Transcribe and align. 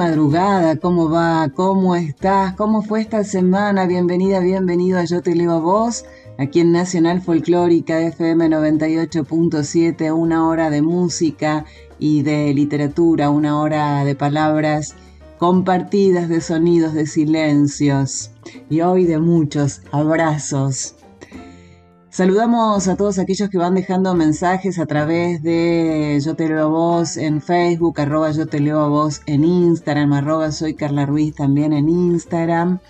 Madrugada, 0.00 0.76
¿cómo 0.76 1.10
va? 1.10 1.50
¿Cómo 1.54 1.94
estás? 1.94 2.54
¿Cómo 2.54 2.80
fue 2.80 3.02
esta 3.02 3.22
semana? 3.22 3.84
Bienvenida, 3.84 4.40
bienvenido 4.40 4.98
a 4.98 5.04
Yo 5.04 5.20
Te 5.20 5.34
Leo 5.34 5.52
a 5.52 5.58
Vos, 5.58 6.06
aquí 6.38 6.60
en 6.60 6.72
Nacional 6.72 7.20
Folclórica 7.20 8.00
FM 8.00 8.48
98.7, 8.48 10.10
una 10.16 10.48
hora 10.48 10.70
de 10.70 10.80
música 10.80 11.66
y 11.98 12.22
de 12.22 12.54
literatura, 12.54 13.28
una 13.28 13.60
hora 13.60 14.02
de 14.06 14.14
palabras 14.14 14.94
compartidas, 15.36 16.30
de 16.30 16.40
sonidos, 16.40 16.94
de 16.94 17.06
silencios 17.06 18.30
y 18.70 18.80
hoy 18.80 19.04
de 19.04 19.18
muchos 19.18 19.82
abrazos. 19.92 20.94
Saludamos 22.10 22.88
a 22.88 22.96
todos 22.96 23.20
aquellos 23.20 23.50
que 23.50 23.58
van 23.58 23.76
dejando 23.76 24.16
mensajes 24.16 24.80
a 24.80 24.86
través 24.86 25.44
de 25.44 26.20
Yo 26.20 26.34
Te 26.34 26.48
Leo 26.48 26.64
a 26.64 26.66
Vos 26.66 27.16
en 27.16 27.40
Facebook, 27.40 28.00
arroba 28.00 28.32
Yo 28.32 28.46
Te 28.46 28.58
Leo 28.58 28.80
a 28.80 28.88
Vos 28.88 29.22
en 29.26 29.44
Instagram, 29.44 30.12
arroba 30.14 30.50
Soy 30.50 30.74
Carla 30.74 31.06
Ruiz 31.06 31.36
también 31.36 31.72
en 31.72 31.88
Instagram. 31.88 32.80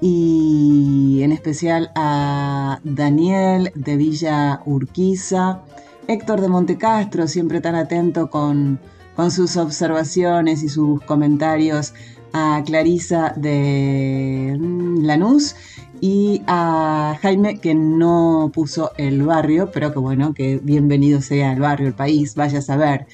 Y 0.00 1.20
en 1.20 1.32
especial 1.32 1.90
a 1.96 2.80
Daniel 2.82 3.72
de 3.74 3.96
Villa 3.98 4.62
Urquiza, 4.64 5.60
Héctor 6.08 6.40
de 6.40 6.48
Montecastro, 6.48 7.28
siempre 7.28 7.60
tan 7.60 7.74
atento 7.74 8.30
con, 8.30 8.80
con 9.16 9.30
sus 9.30 9.58
observaciones 9.58 10.62
y 10.62 10.70
sus 10.70 11.02
comentarios, 11.02 11.92
a 12.32 12.62
Clarisa 12.64 13.34
de 13.36 14.56
mm, 14.58 15.04
Lanús 15.04 15.56
y 16.00 16.42
a 16.46 17.18
Jaime 17.22 17.58
que 17.58 17.74
no 17.74 18.50
puso 18.52 18.92
el 18.96 19.22
barrio, 19.22 19.70
pero 19.72 19.92
que 19.92 19.98
bueno, 19.98 20.34
que 20.34 20.58
bienvenido 20.62 21.20
sea 21.20 21.52
el 21.52 21.60
barrio, 21.60 21.88
el 21.88 21.94
país, 21.94 22.34
vaya 22.34 22.58
a 22.58 22.62
saber. 22.62 23.06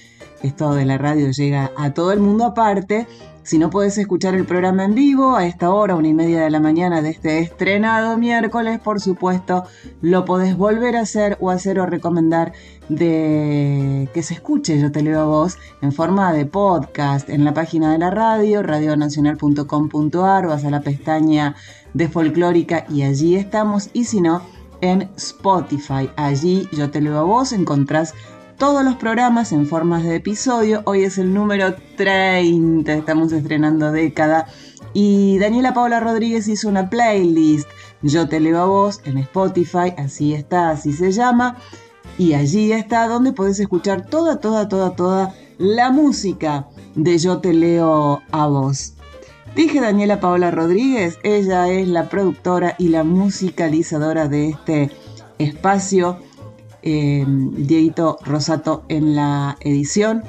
Esto 0.42 0.74
de 0.74 0.84
la 0.84 0.98
radio 0.98 1.30
llega 1.30 1.70
a 1.76 1.94
todo 1.94 2.12
el 2.12 2.18
mundo 2.18 2.44
aparte. 2.44 3.06
Si 3.44 3.58
no 3.58 3.70
puedes 3.70 3.98
escuchar 3.98 4.34
el 4.34 4.44
programa 4.44 4.84
en 4.84 4.94
vivo 4.94 5.36
a 5.36 5.46
esta 5.46 5.70
hora, 5.70 5.96
una 5.96 6.08
y 6.08 6.14
media 6.14 6.42
de 6.42 6.50
la 6.50 6.60
mañana 6.60 7.02
de 7.02 7.10
este 7.10 7.40
estrenado 7.40 8.16
miércoles, 8.16 8.78
por 8.78 9.00
supuesto, 9.00 9.64
lo 10.00 10.24
podés 10.24 10.56
volver 10.56 10.96
a 10.96 11.00
hacer 11.00 11.36
o 11.40 11.50
hacer 11.50 11.80
o 11.80 11.86
recomendar 11.86 12.52
de 12.96 14.08
que 14.12 14.22
se 14.22 14.34
escuche, 14.34 14.78
yo 14.78 14.92
te 14.92 15.02
leo 15.02 15.20
a 15.20 15.24
vos, 15.24 15.58
en 15.80 15.92
forma 15.92 16.32
de 16.32 16.46
podcast 16.46 17.28
en 17.28 17.44
la 17.44 17.54
página 17.54 17.92
de 17.92 17.98
la 17.98 18.10
radio, 18.10 18.62
radionacional.com.ar, 18.62 20.46
vas 20.46 20.64
a 20.64 20.70
la 20.70 20.80
pestaña 20.80 21.54
de 21.94 22.08
folclórica 22.08 22.84
y 22.88 23.02
allí 23.02 23.36
estamos, 23.36 23.90
y 23.92 24.04
si 24.04 24.20
no, 24.20 24.42
en 24.80 25.10
Spotify. 25.16 26.10
Allí 26.16 26.68
yo 26.72 26.90
te 26.90 27.00
leo 27.00 27.18
a 27.18 27.22
vos, 27.22 27.52
encontrás 27.52 28.14
todos 28.58 28.84
los 28.84 28.96
programas 28.96 29.52
en 29.52 29.66
formas 29.66 30.04
de 30.04 30.16
episodio. 30.16 30.82
Hoy 30.84 31.04
es 31.04 31.18
el 31.18 31.32
número 31.32 31.74
30, 31.96 32.92
estamos 32.92 33.32
estrenando 33.32 33.90
década. 33.90 34.46
Y 34.92 35.38
Daniela 35.38 35.72
Paula 35.72 36.00
Rodríguez 36.00 36.48
hizo 36.48 36.68
una 36.68 36.90
playlist, 36.90 37.68
Yo 38.02 38.28
te 38.28 38.40
leo 38.40 38.60
a 38.60 38.66
vos, 38.66 39.00
en 39.04 39.18
Spotify, 39.18 39.94
así 39.96 40.34
está, 40.34 40.70
así 40.70 40.92
se 40.92 41.12
llama. 41.12 41.56
Y 42.18 42.34
allí 42.34 42.72
está 42.72 43.08
donde 43.08 43.32
podés 43.32 43.58
escuchar 43.60 44.06
toda, 44.06 44.38
toda, 44.40 44.68
toda, 44.68 44.94
toda 44.94 45.34
la 45.58 45.90
música 45.90 46.68
de 46.94 47.18
Yo 47.18 47.38
te 47.38 47.52
leo 47.52 48.22
a 48.30 48.46
vos. 48.46 48.94
Dije 49.54 49.80
Daniela 49.80 50.18
Paola 50.18 50.50
Rodríguez, 50.50 51.18
ella 51.22 51.68
es 51.68 51.86
la 51.86 52.08
productora 52.08 52.74
y 52.78 52.88
la 52.88 53.04
musicalizadora 53.04 54.26
de 54.26 54.50
este 54.50 54.90
espacio. 55.38 56.18
Eh, 56.82 57.24
Dieguito 57.26 58.18
Rosato 58.24 58.84
en 58.88 59.14
la 59.14 59.56
edición. 59.60 60.22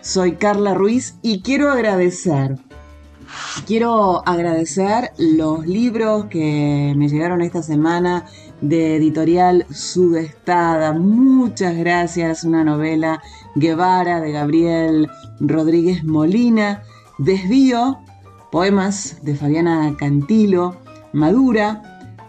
Soy 0.00 0.36
Carla 0.36 0.74
Ruiz 0.74 1.16
y 1.22 1.42
quiero 1.42 1.70
agradecer, 1.70 2.56
quiero 3.66 4.22
agradecer 4.26 5.10
los 5.18 5.66
libros 5.66 6.26
que 6.26 6.94
me 6.96 7.08
llegaron 7.08 7.42
esta 7.42 7.62
semana 7.62 8.26
de 8.60 8.96
editorial 8.96 9.66
Sudestada. 9.70 10.92
Muchas 10.92 11.76
gracias, 11.76 12.44
una 12.44 12.64
novela 12.64 13.22
Guevara 13.54 14.20
de 14.20 14.32
Gabriel 14.32 15.08
Rodríguez 15.40 16.04
Molina. 16.04 16.82
Desvío 17.18 17.98
poemas 18.50 19.18
de 19.22 19.34
Fabiana 19.34 19.94
Cantilo, 19.98 20.76
Madura, 21.12 21.82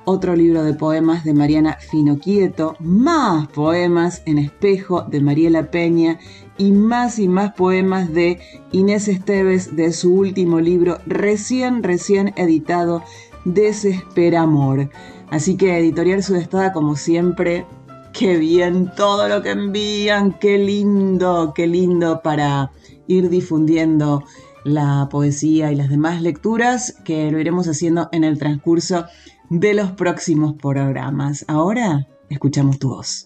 otro 0.06 0.36
libro 0.36 0.64
de 0.64 0.74
poemas 0.74 1.24
de 1.24 1.34
Mariana 1.34 1.78
Finoquieto, 1.80 2.76
más 2.80 3.48
poemas 3.50 4.24
en 4.26 4.40
espejo 4.40 5.04
de 5.04 5.22
Mariela 5.22 5.70
Peña 5.70 6.20
y 6.58 6.72
más 6.72 7.20
y 7.20 7.28
más 7.28 7.54
poemas 7.54 8.12
de 8.12 8.40
Inés 8.72 9.08
Esteves 9.08 9.76
de 9.76 9.94
su 9.94 10.14
último 10.14 10.60
libro 10.60 10.98
recién, 11.06 11.84
recién 11.84 12.34
editado, 12.38 13.04
Desespera 13.46 14.42
Amor. 14.42 14.90
Así 15.32 15.58
que 15.58 15.78
Editorial 15.78 16.24
Sudestada, 16.24 16.74
como 16.74 16.96
siempre, 16.96 17.66
qué 18.14 18.38
bien 18.38 18.92
todo 18.96 19.28
lo 19.28 19.42
que 19.42 19.52
envían, 19.52 20.34
qué 20.40 20.58
lindo, 20.58 21.54
qué 21.56 21.68
lindo 21.68 22.22
para 22.24 22.72
ir 23.08 23.30
difundiendo 23.30 24.24
la 24.64 25.08
poesía 25.10 25.72
y 25.72 25.76
las 25.76 25.90
demás 25.90 26.22
lecturas 26.22 26.96
que 27.06 27.32
lo 27.32 27.40
iremos 27.40 27.68
haciendo 27.68 28.10
en 28.12 28.24
el 28.24 28.38
transcurso 28.38 29.06
de 29.50 29.74
los 29.74 29.92
próximos 29.92 30.56
programas. 30.56 31.46
Ahora 31.48 32.08
escuchamos 32.30 32.80
tu 32.80 32.90
voz. 32.90 33.26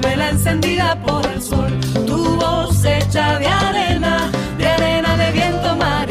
Vela 0.00 0.30
encendida 0.30 1.00
por 1.02 1.24
el 1.26 1.40
sol. 1.40 1.80
Tu 2.06 2.36
voz 2.36 2.84
hecha 2.84 3.38
de 3.38 3.46
arena, 3.46 4.30
de 4.58 4.66
arena 4.66 5.16
de 5.16 5.32
viento, 5.32 5.76
mar. 5.76 6.06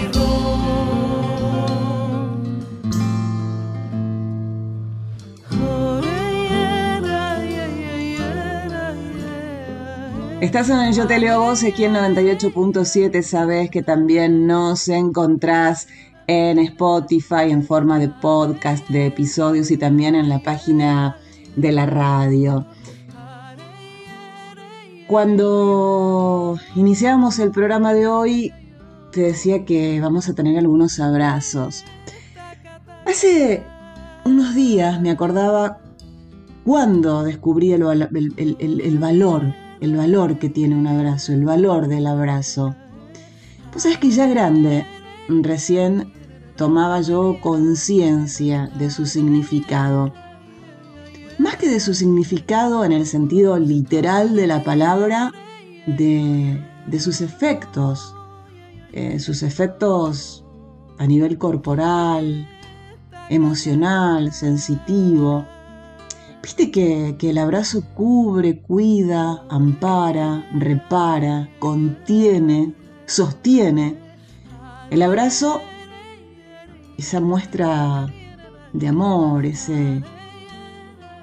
Estás 10.46 10.70
en 10.70 10.80
el 10.80 10.94
Yo 10.94 11.08
Te 11.08 11.18
Leo 11.18 11.50
aquí 11.50 11.86
en 11.86 11.96
98.7, 11.96 13.24
sabes 13.24 13.72
que 13.72 13.82
también 13.82 14.46
nos 14.46 14.88
encontrás 14.90 15.88
en 16.28 16.60
Spotify 16.60 17.50
en 17.50 17.64
forma 17.64 17.98
de 17.98 18.10
podcast, 18.10 18.88
de 18.90 19.08
episodios 19.08 19.72
y 19.72 19.78
también 19.78 20.14
en 20.14 20.30
la 20.30 20.40
página 20.40 21.18
de 21.56 21.72
la 21.72 21.88
radio. 21.88 22.68
Cuando 25.08 26.58
iniciamos 26.76 27.38
el 27.38 27.52
programa 27.52 27.94
de 27.94 28.08
hoy, 28.08 28.52
te 29.12 29.22
decía 29.22 29.64
que 29.64 30.02
vamos 30.02 30.28
a 30.28 30.34
tener 30.34 30.58
algunos 30.58 31.00
abrazos. 31.00 31.86
Hace 33.06 33.64
unos 34.26 34.56
días 34.56 35.00
me 35.00 35.12
acordaba 35.12 35.78
cuando 36.64 37.22
descubrí 37.22 37.72
el, 37.72 37.84
valor, 39.00 39.54
el 39.80 39.96
valor 39.96 40.40
que 40.40 40.50
tiene 40.50 40.76
un 40.76 40.88
abrazo, 40.88 41.34
el 41.34 41.46
valor 41.46 41.88
del 41.88 42.08
abrazo. 42.08 42.76
Pues 43.72 43.84
sabes 43.84 44.00
que 44.00 44.10
ya 44.10 44.26
grande, 44.26 44.88
recién 45.30 46.12
tomaba 46.56 47.02
yo 47.02 47.38
conciencia 47.42 48.72
de 48.80 48.90
su 48.90 49.06
significado. 49.06 50.12
Más 51.38 51.58
que 51.58 51.70
de 51.70 51.80
su 51.80 51.94
significado 51.94 52.86
en 52.86 52.94
el 52.94 53.06
sentido 53.06 53.60
literal 53.60 54.36
de 54.36 54.48
la 54.48 54.64
palabra, 54.64 55.34
de, 55.86 56.62
sus 57.00 57.20
efectos, 57.20 58.16
eh, 58.94 59.20
sus 59.20 59.44
efectos 59.44 60.46
a 60.98 61.06
nivel 61.06 61.38
corporal, 61.38 62.48
emocional, 63.30 64.32
sensitivo. 64.32 65.46
Viste 66.42 66.72
que, 66.72 67.16
que, 67.20 67.32
el 67.32 67.38
abrazo 67.38 67.84
cubre, 67.96 68.62
cuida, 68.62 69.44
ampara, 69.50 70.48
repara, 70.54 71.50
contiene, 71.60 72.74
sostiene. 73.08 73.98
El 74.90 75.02
abrazo, 75.02 75.60
esa 76.98 77.20
muestra 77.20 78.08
de 78.72 78.88
amor, 78.88 79.46
ese, 79.46 80.02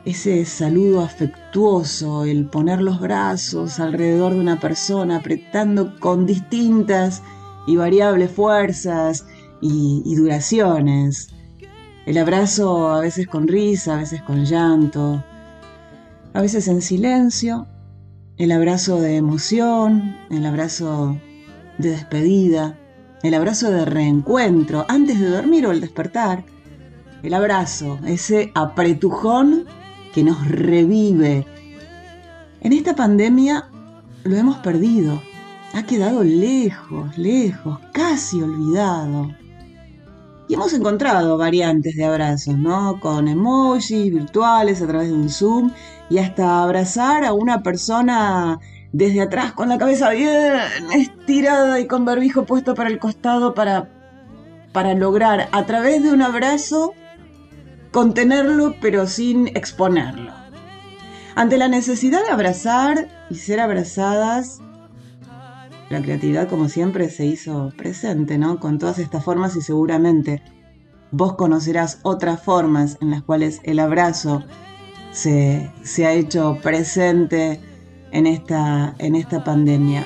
ese 0.05 0.45
saludo 0.45 1.01
afectuoso, 1.01 2.25
el 2.25 2.47
poner 2.47 2.81
los 2.81 3.01
brazos 3.01 3.79
alrededor 3.79 4.35
de 4.35 4.41
una 4.41 4.59
persona, 4.59 5.17
apretando 5.17 5.99
con 6.01 6.27
distintas 6.27 7.23
y 7.69 7.77
variables 7.77 8.33
fuerzas 8.33 9.25
y, 9.61 10.15
duraciones. 10.17 11.29
El 12.05 12.19
abrazo 12.19 12.93
a 12.93 13.01
veces 13.01 13.29
con 13.29 13.47
risa, 13.47 13.95
a 13.95 13.99
veces 13.99 14.23
con 14.23 14.45
llanto, 14.45 15.23
a 16.35 16.41
veces 16.41 16.67
en 16.67 16.83
silencio. 16.83 17.69
El 18.39 18.51
abrazo 18.51 19.01
de 19.01 19.17
emoción, 19.17 20.17
el 20.31 20.45
abrazo 20.47 21.17
de 21.79 21.91
despedida, 21.91 22.77
el 23.23 23.35
abrazo 23.35 23.71
de 23.71 23.85
reencuentro 23.85 24.85
antes 24.89 25.21
de 25.21 25.29
dormir 25.29 25.65
o 25.65 25.71
el 25.71 25.81
despertar. 25.81 26.45
El 27.23 27.35
abrazo, 27.35 28.01
ese 28.05 28.51
apretujón 28.57 29.67
que 30.13 30.23
nos 30.23 30.47
revive. 30.47 31.47
En 32.61 32.73
esta 32.73 32.95
pandemia 32.95 33.69
lo 34.25 34.37
hemos 34.37 34.59
perdido. 34.59 35.23
Ha 35.75 35.85
quedado 35.85 36.23
lejos, 36.23 37.17
lejos, 37.17 37.79
casi 37.93 38.43
olvidado. 38.43 39.31
Y 40.49 40.55
hemos 40.55 40.73
encontrado 40.75 41.39
variantes 41.39 41.97
de 41.97 42.05
abrazos, 42.05 42.59
¿no? 42.59 43.01
Con 43.01 43.27
emojis 43.27 44.13
virtuales 44.13 44.83
a 44.83 44.87
través 44.87 45.09
de 45.09 45.15
un 45.15 45.31
Zoom 45.31 45.71
y 46.11 46.19
hasta 46.19 46.63
abrazar 46.63 47.25
a 47.25 47.33
una 47.33 47.63
persona 47.63 48.59
desde 48.93 49.23
atrás 49.23 49.53
con 49.53 49.71
la 49.71 49.79
cabeza 49.79 50.11
bien 50.11 50.53
estirada 50.93 51.81
y 51.81 51.87
con 51.87 52.05
barbijo 52.05 52.45
puesto 52.45 52.75
para 52.75 52.91
el 52.91 52.99
costado 52.99 53.55
para, 53.55 53.89
para 54.73 54.93
lograr 54.95 55.49
a 55.51 55.65
través 55.65 56.03
de 56.03 56.13
un 56.13 56.21
abrazo 56.21 56.93
contenerlo 57.93 58.75
pero 58.81 59.07
sin 59.07 59.49
exponerlo. 59.49 60.33
Ante 61.35 61.57
la 61.57 61.69
necesidad 61.69 62.23
de 62.25 62.31
abrazar 62.31 63.09
y 63.31 63.37
ser 63.37 63.61
abrazadas, 63.61 64.61
la 65.89 66.03
creatividad 66.03 66.49
como 66.49 66.69
siempre 66.69 67.11
se 67.11 67.27
hizo 67.27 67.73
presente, 67.77 68.39
¿no? 68.39 68.59
Con 68.59 68.79
todas 68.79 68.99
estas 68.99 69.25
formas 69.25 69.57
y 69.57 69.63
seguramente 69.63 70.43
vos 71.11 71.35
conocerás 71.35 72.01
otras 72.03 72.43
formas 72.43 72.97
en 73.01 73.11
las 73.11 73.23
cuales 73.23 73.61
el 73.63 73.79
abrazo 73.79 74.43
se, 75.13 75.71
se 75.83 76.07
ha 76.07 76.13
hecho 76.13 76.59
presente 76.63 77.61
en 78.11 78.27
esta, 78.27 78.95
en 78.99 79.15
esta 79.15 79.45
pandemia. 79.45 80.05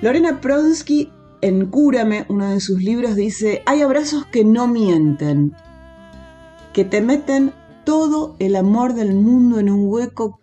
Lorena 0.00 0.40
Pronsky 0.40 1.12
en 1.42 1.66
Cúrame, 1.66 2.26
uno 2.28 2.50
de 2.50 2.60
sus 2.60 2.82
libros, 2.82 3.16
dice, 3.16 3.62
hay 3.66 3.82
abrazos 3.82 4.26
que 4.26 4.44
no 4.44 4.66
mienten, 4.66 5.54
que 6.72 6.84
te 6.84 7.00
meten 7.00 7.52
todo 7.84 8.36
el 8.38 8.56
amor 8.56 8.94
del 8.94 9.14
mundo 9.14 9.58
en 9.58 9.70
un 9.70 9.88
hueco 9.88 10.40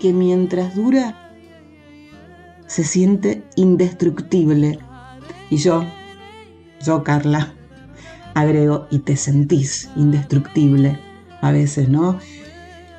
que 0.00 0.12
mientras 0.12 0.74
dura 0.74 1.16
se 2.66 2.84
siente 2.84 3.42
indestructible. 3.56 4.78
Y 5.50 5.56
yo, 5.56 5.84
yo 6.80 7.02
Carla, 7.02 7.54
agrego, 8.34 8.86
y 8.90 9.00
te 9.00 9.16
sentís 9.16 9.90
indestructible 9.96 11.00
a 11.40 11.50
veces, 11.50 11.88
¿no? 11.88 12.18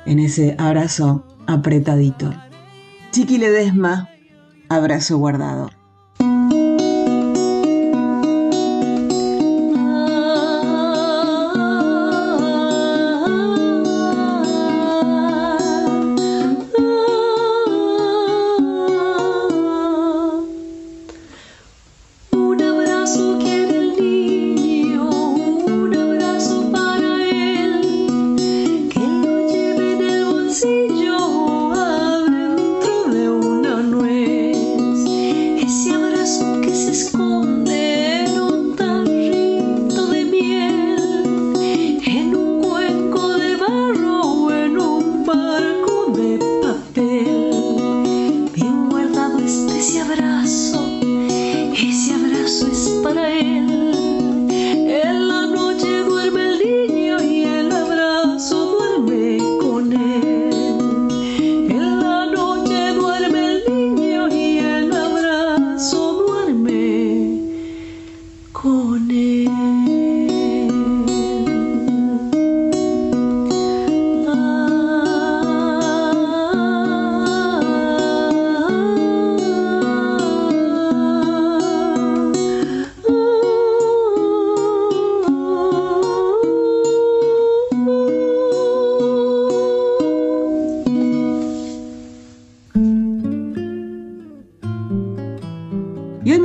En 0.04 0.18
ese 0.18 0.56
abrazo 0.58 1.24
apretadito. 1.46 2.32
Chiqui 3.12 3.38
Ledesma, 3.38 4.08
abrazo 4.68 5.18
guardado. 5.18 5.79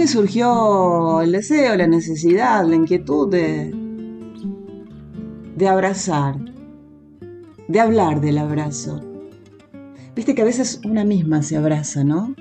Surgió 0.07 1.21
el 1.21 1.31
deseo, 1.31 1.75
la 1.75 1.87
necesidad, 1.87 2.65
la 2.65 2.75
inquietud 2.75 3.29
de, 3.29 3.73
de 5.55 5.67
abrazar, 5.67 6.37
de 7.67 7.79
hablar 7.79 8.21
del 8.21 8.37
abrazo. 8.37 9.01
Viste 10.15 10.35
que 10.35 10.41
a 10.41 10.45
veces 10.45 10.81
una 10.85 11.03
misma 11.03 11.43
se 11.43 11.57
abraza, 11.57 12.03
¿no? 12.03 12.35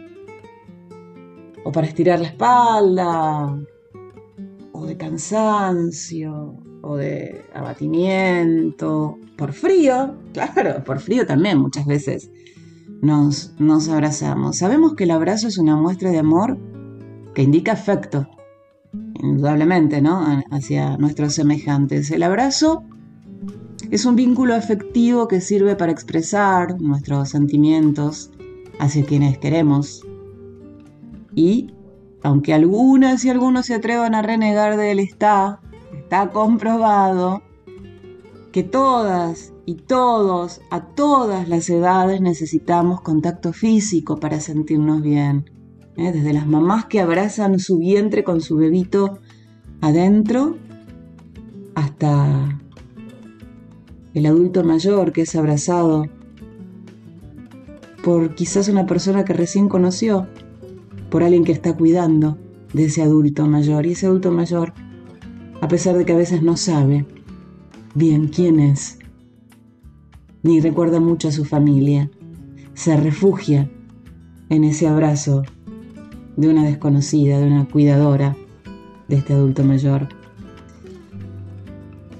O 1.64 1.72
para 1.72 1.86
estirar 1.86 2.20
la 2.20 2.28
espalda, 2.28 3.58
o 4.72 4.86
de 4.86 4.96
cansancio, 4.96 6.56
o 6.82 6.96
de 6.96 7.44
abatimiento, 7.54 9.18
por 9.36 9.52
frío, 9.52 10.16
claro, 10.32 10.84
por 10.84 11.00
frío 11.00 11.26
también 11.26 11.58
muchas 11.58 11.86
veces 11.86 12.30
nos, 13.00 13.54
nos 13.58 13.88
abrazamos. 13.88 14.58
Sabemos 14.58 14.94
que 14.94 15.04
el 15.04 15.10
abrazo 15.10 15.48
es 15.48 15.58
una 15.58 15.76
muestra 15.76 16.10
de 16.10 16.18
amor 16.18 16.58
que 17.34 17.42
indica 17.42 17.72
afecto, 17.72 18.28
indudablemente, 19.20 20.00
¿no? 20.00 20.42
Hacia 20.50 20.96
nuestros 20.96 21.34
semejantes. 21.34 22.10
El 22.10 22.22
abrazo 22.22 22.84
Es 23.90 24.06
un 24.06 24.16
vínculo 24.16 24.54
afectivo 24.54 25.28
que 25.28 25.40
sirve 25.40 25.76
para 25.76 25.92
expresar 25.92 26.80
nuestros 26.80 27.28
sentimientos 27.28 28.30
hacia 28.78 29.04
quienes 29.04 29.38
queremos. 29.38 30.04
Y, 31.34 31.74
aunque 32.22 32.54
algunas 32.54 33.24
y 33.24 33.30
algunos 33.30 33.66
se 33.66 33.74
atrevan 33.74 34.14
a 34.14 34.22
renegar 34.22 34.76
de 34.76 34.92
él, 34.92 35.00
está, 35.00 35.60
está 35.92 36.30
comprobado 36.30 37.42
que 38.52 38.62
todas 38.62 39.52
y 39.66 39.74
todos, 39.74 40.60
a 40.70 40.80
todas 40.80 41.48
las 41.48 41.68
edades 41.68 42.20
necesitamos 42.20 43.00
contacto 43.00 43.52
físico 43.52 44.18
para 44.18 44.40
sentirnos 44.40 45.02
bien. 45.02 45.53
¿Eh? 45.96 46.12
Desde 46.12 46.32
las 46.32 46.46
mamás 46.46 46.86
que 46.86 47.00
abrazan 47.00 47.58
su 47.58 47.78
vientre 47.78 48.24
con 48.24 48.40
su 48.40 48.56
bebito 48.56 49.18
adentro 49.80 50.56
hasta 51.74 52.58
el 54.14 54.26
adulto 54.26 54.64
mayor 54.64 55.12
que 55.12 55.22
es 55.22 55.34
abrazado 55.34 56.06
por 58.04 58.34
quizás 58.34 58.68
una 58.68 58.86
persona 58.86 59.24
que 59.24 59.32
recién 59.32 59.68
conoció, 59.68 60.28
por 61.10 61.22
alguien 61.22 61.42
que 61.42 61.52
está 61.52 61.74
cuidando 61.74 62.36
de 62.74 62.84
ese 62.84 63.02
adulto 63.02 63.46
mayor. 63.46 63.86
Y 63.86 63.92
ese 63.92 64.06
adulto 64.06 64.30
mayor, 64.30 64.74
a 65.62 65.68
pesar 65.68 65.96
de 65.96 66.04
que 66.04 66.12
a 66.12 66.16
veces 66.16 66.42
no 66.42 66.58
sabe, 66.58 67.06
bien 67.94 68.28
quién 68.28 68.60
es, 68.60 68.98
ni 70.42 70.60
recuerda 70.60 71.00
mucho 71.00 71.28
a 71.28 71.32
su 71.32 71.46
familia. 71.46 72.10
Se 72.74 72.94
refugia 72.96 73.70
en 74.50 74.64
ese 74.64 74.86
abrazo 74.86 75.44
de 76.36 76.48
una 76.48 76.64
desconocida, 76.64 77.38
de 77.38 77.46
una 77.46 77.66
cuidadora 77.66 78.36
de 79.08 79.16
este 79.16 79.32
adulto 79.32 79.64
mayor. 79.64 80.08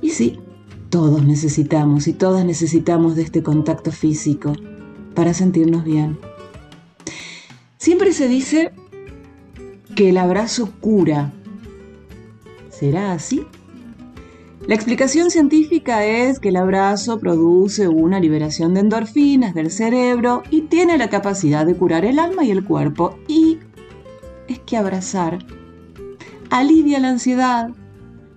Y 0.01 0.11
sí, 0.11 0.39
todos 0.91 1.25
necesitamos 1.25 2.07
y 2.07 2.13
todas 2.13 2.45
necesitamos 2.45 3.17
de 3.17 3.23
este 3.23 3.43
contacto 3.43 3.91
físico 3.91 4.53
para 5.15 5.35
sentirnos 5.35 5.85
bien. 5.85 6.19
Siempre 7.79 8.13
se 8.13 8.29
dice 8.29 8.73
que 9.95 10.11
el 10.11 10.19
abrazo 10.19 10.73
cura. 10.81 11.33
¿Será 12.71 13.13
así? 13.13 13.47
La 14.67 14.75
explicación 14.75 15.31
científica 15.31 16.07
es 16.07 16.41
que 16.41 16.49
el 16.49 16.57
abrazo 16.57 17.19
produce 17.19 17.87
una 17.87 18.19
liberación 18.19 18.73
de 18.73 18.81
endorfinas 18.81 19.55
del 19.55 19.71
cerebro 19.71 20.43
y 20.51 20.63
tiene 20.63 20.97
la 20.97 21.11
capacidad 21.11 21.67
de 21.67 21.77
curar 21.77 22.07
el 22.07 22.19
alma 22.19 22.45
y 22.45 22.51
el 22.51 22.65
cuerpo. 22.65 23.19
Y 23.29 23.59
que 24.67 24.77
abrazar 24.77 25.39
alivia 26.51 27.01
la 27.01 27.11
ansiedad, 27.11 27.71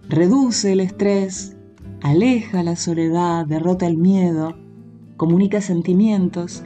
reduce 0.10 0.74
el 0.74 0.80
estrés, 0.80 1.56
aleja 2.02 2.64
la 2.64 2.76
soledad, 2.76 3.46
derrota 3.46 3.86
el 3.86 3.98
miedo, 3.98 4.56
comunica 5.18 5.62
sentimientos 5.62 6.64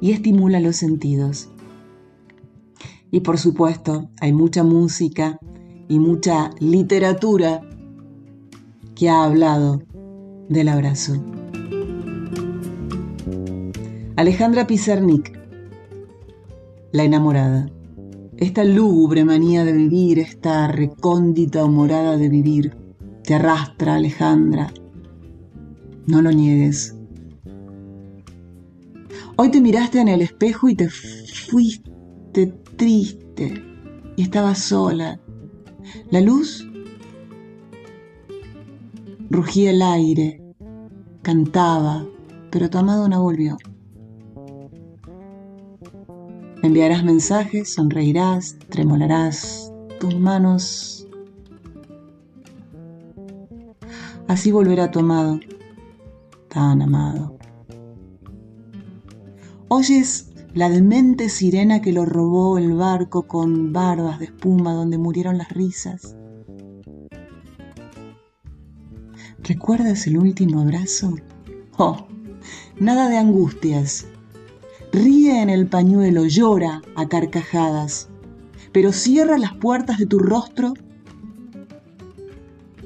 y 0.00 0.12
estimula 0.12 0.60
los 0.60 0.76
sentidos. 0.76 1.50
Y 3.10 3.20
por 3.20 3.38
supuesto, 3.38 4.08
hay 4.20 4.32
mucha 4.32 4.64
música 4.64 5.38
y 5.88 5.98
mucha 5.98 6.50
literatura 6.60 7.60
que 8.94 9.10
ha 9.10 9.24
hablado 9.24 9.82
del 10.48 10.68
abrazo. 10.68 11.22
Alejandra 14.16 14.66
Pizarnik, 14.66 15.38
la 16.92 17.04
enamorada. 17.04 17.68
Esta 18.36 18.64
lúgubre 18.64 19.24
manía 19.24 19.64
de 19.64 19.72
vivir, 19.72 20.18
esta 20.18 20.68
recóndita 20.68 21.66
morada 21.66 22.16
de 22.16 22.28
vivir, 22.28 22.76
te 23.22 23.34
arrastra, 23.34 23.94
Alejandra. 23.94 24.72
No 26.06 26.20
lo 26.20 26.30
niegues. 26.30 26.96
Hoy 29.36 29.50
te 29.50 29.60
miraste 29.60 30.00
en 30.00 30.08
el 30.08 30.20
espejo 30.20 30.68
y 30.68 30.74
te 30.74 30.88
fuiste 30.88 32.46
triste 32.76 33.62
y 34.16 34.22
estabas 34.22 34.58
sola. 34.58 35.20
La 36.10 36.20
luz 36.20 36.66
Rugía 39.34 39.72
el 39.72 39.82
aire, 39.82 40.40
cantaba, 41.22 42.06
pero 42.50 42.70
tu 42.70 42.78
amado 42.78 43.08
no 43.08 43.20
volvió. 43.20 43.56
Enviarás 46.64 47.04
mensajes, 47.04 47.74
sonreirás, 47.74 48.56
tremolarás 48.70 49.70
tus 50.00 50.18
manos. 50.18 51.06
Así 54.28 54.50
volverá 54.50 54.90
tu 54.90 55.00
amado, 55.00 55.38
tan 56.48 56.80
amado. 56.80 57.36
Oyes 59.68 60.32
la 60.54 60.70
demente 60.70 61.28
sirena 61.28 61.82
que 61.82 61.92
lo 61.92 62.06
robó 62.06 62.56
el 62.56 62.72
barco 62.72 63.28
con 63.28 63.74
barbas 63.74 64.18
de 64.18 64.24
espuma 64.24 64.72
donde 64.72 64.96
murieron 64.96 65.36
las 65.36 65.50
risas 65.50 66.16
¿Recuerdas 69.42 70.06
el 70.06 70.16
último 70.16 70.62
abrazo? 70.62 71.16
Oh, 71.76 72.06
nada 72.80 73.10
de 73.10 73.18
angustias. 73.18 74.06
Ríe 74.94 75.42
en 75.42 75.50
el 75.50 75.66
pañuelo, 75.66 76.24
llora 76.24 76.80
a 76.94 77.08
carcajadas, 77.08 78.08
pero 78.72 78.92
cierra 78.92 79.38
las 79.38 79.52
puertas 79.54 79.98
de 79.98 80.06
tu 80.06 80.18
rostro 80.18 80.74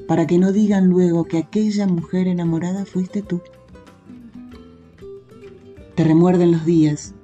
para 0.07 0.27
que 0.27 0.39
no 0.39 0.53
digan 0.53 0.89
luego 0.89 1.25
que 1.25 1.39
aquella 1.39 1.87
mujer 1.87 2.27
enamorada 2.27 2.87
fuiste 2.87 3.21
tú. 3.21 3.43
Te 5.95 6.03
remuerden 6.03 6.53
los 6.53 6.65
días, 6.65 7.15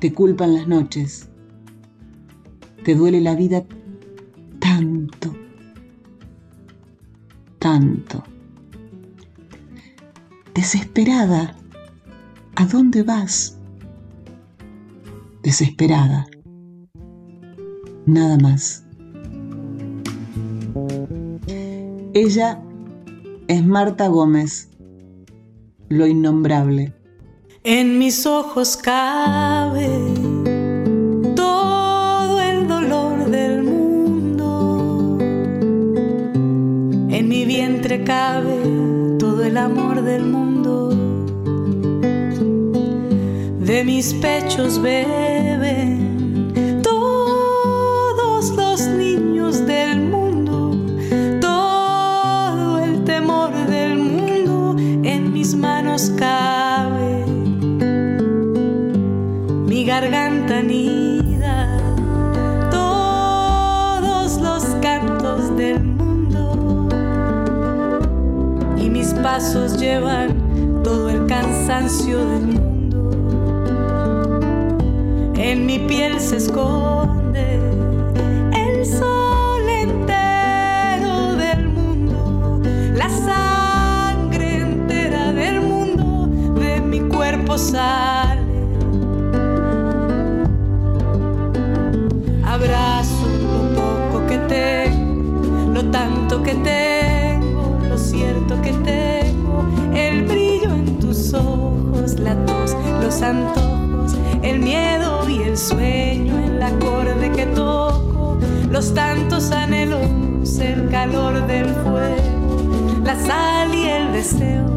te 0.00 0.12
culpan 0.12 0.54
las 0.54 0.68
noches, 0.68 1.28
te 2.84 2.94
duele 2.94 3.22
la 3.22 3.34
vida 3.34 3.64
tanto 4.60 5.34
tanto. 7.64 8.22
Desesperada, 10.54 11.56
¿a 12.56 12.66
dónde 12.66 13.02
vas? 13.02 13.58
Desesperada, 15.42 16.26
nada 18.06 18.38
más. 18.38 18.84
Ella 22.14 22.62
es 23.48 23.64
Marta 23.66 24.08
Gómez, 24.08 24.70
lo 25.88 26.06
innombrable. 26.06 26.94
En 27.62 27.98
mis 27.98 28.26
ojos 28.26 28.76
cabe 28.76 30.34
cabe 38.04 38.58
todo 39.18 39.44
el 39.44 39.56
amor 39.56 40.02
del 40.02 40.24
mundo. 40.24 40.53
Mis 43.84 44.14
pechos 44.14 44.80
beben 44.80 46.52
todos 46.82 48.50
los 48.50 48.80
niños 48.88 49.66
del 49.66 50.00
mundo, 50.00 50.76
todo 51.40 52.78
el 52.80 53.04
temor 53.04 53.52
del 53.66 53.98
mundo 53.98 54.76
en 55.04 55.32
mis 55.32 55.54
manos 55.54 56.10
cabe. 56.16 57.24
Mi 59.66 59.84
garganta 59.84 60.62
ni 60.62 61.14
pasos 69.24 69.78
llevan 69.78 70.82
todo 70.84 71.08
el 71.08 71.26
cansancio 71.26 72.18
del 72.18 72.42
mundo. 72.42 72.73
En 75.46 75.66
mi 75.66 75.78
piel 75.78 76.18
se 76.20 76.38
esconde 76.38 77.58
el 78.56 78.86
sol 78.86 79.68
entero 79.68 81.36
del 81.36 81.68
mundo, 81.68 82.62
la 82.94 83.10
sangre 83.10 84.60
entera 84.62 85.32
del 85.32 85.60
mundo 85.60 86.28
de 86.58 86.80
mi 86.80 87.00
cuerpo 87.00 87.58
sale. 87.58 88.40
Abrazo 92.42 93.26
lo 93.42 93.82
poco 93.82 94.26
que 94.26 94.38
tengo, 94.48 95.74
lo 95.74 95.84
tanto 95.90 96.42
que 96.42 96.54
tengo, 96.54 97.78
lo 97.86 97.98
cierto 97.98 98.62
que 98.62 98.72
tengo 98.72 99.66
el 99.94 100.24
brillo 100.24 100.70
en 100.70 100.98
tus 100.98 101.34
ojos, 101.34 102.18
la 102.18 102.34
tos, 102.46 102.74
los 103.02 103.20
antojos, 103.20 103.73
el 104.44 104.58
miedo 104.58 105.28
y 105.28 105.42
el 105.42 105.56
sueño, 105.56 106.38
el 106.38 106.62
acorde 106.62 107.32
que 107.32 107.46
toco, 107.46 108.38
los 108.70 108.92
tantos 108.92 109.50
anhelos, 109.50 110.58
el 110.58 110.90
calor 110.90 111.46
del 111.46 111.66
fuego, 111.66 113.00
la 113.02 113.16
sal 113.16 113.74
y 113.74 113.88
el 113.88 114.12
deseo, 114.12 114.68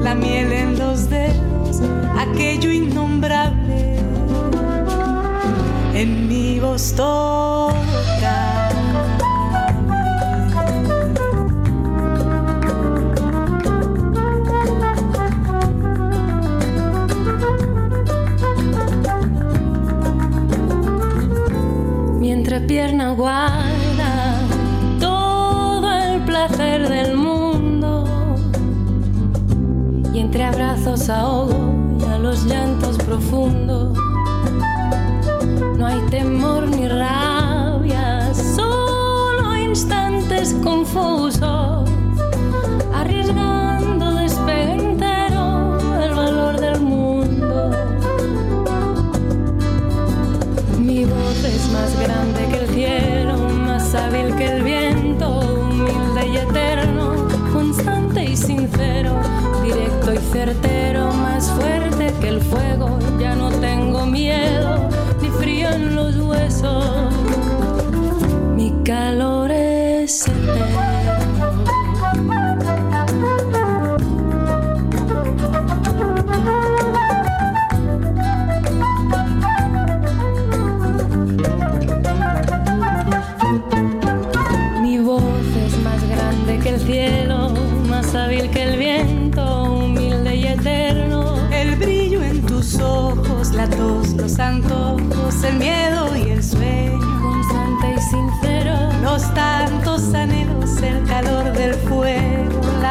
la 0.00 0.14
miel 0.14 0.52
en 0.52 0.78
los 0.78 1.10
dedos, 1.10 1.82
aquello 2.16 2.70
innombrable. 2.70 3.96
En 5.92 6.28
mi 6.28 6.60
voz 6.60 6.92
pierna 22.66 23.12
guarda 23.12 24.40
todo 24.98 25.92
el 25.92 26.20
placer 26.22 26.88
del 26.88 27.16
mundo. 27.16 28.04
Y 30.12 30.18
entre 30.20 30.44
abrazos 30.44 31.08
ahogo 31.08 31.74
y 32.00 32.04
a 32.04 32.18
los 32.18 32.44
llantos 32.44 32.98
profundos. 32.98 33.96
No 35.78 35.86
hay 35.86 36.00
temor 36.10 36.68
ni 36.68 36.88
rabia 36.88 38.32
solo 38.34 39.56
instantes 39.56 40.54
confusos 40.64 41.75
directo 60.32 60.75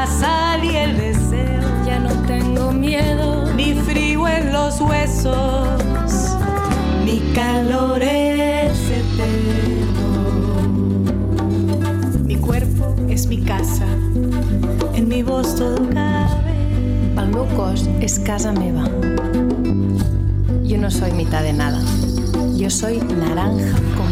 la 0.05 0.11
sal 0.11 0.63
y 0.63 0.75
el 0.75 0.97
deseo. 0.97 1.61
Ya 1.85 1.99
no 1.99 2.11
tengo 2.27 2.71
miedo, 2.71 3.51
ni 3.53 3.73
frío 3.73 4.27
en 4.27 4.53
los 4.53 4.79
huesos, 4.81 5.81
mi 7.03 7.19
calor 7.33 8.01
es 8.01 8.77
eterno. 8.89 9.65
és 13.09 13.27
mi 13.27 13.37
casa, 13.37 13.85
en 14.93 15.07
mi 15.07 15.23
voz 15.23 15.55
todo 15.55 15.77
cabe. 15.93 16.55
El 17.17 17.29
meu 17.31 17.45
cos 17.55 17.87
és 18.01 18.19
casa 18.19 18.51
meva. 18.51 18.83
Yo 20.63 20.77
no 20.77 20.91
soy 20.91 21.13
mitad 21.13 21.41
de 21.41 21.53
nada. 21.53 21.79
Yo 22.57 22.69
soy 22.69 22.97
naranja 22.97 23.77
completa. 23.95 24.04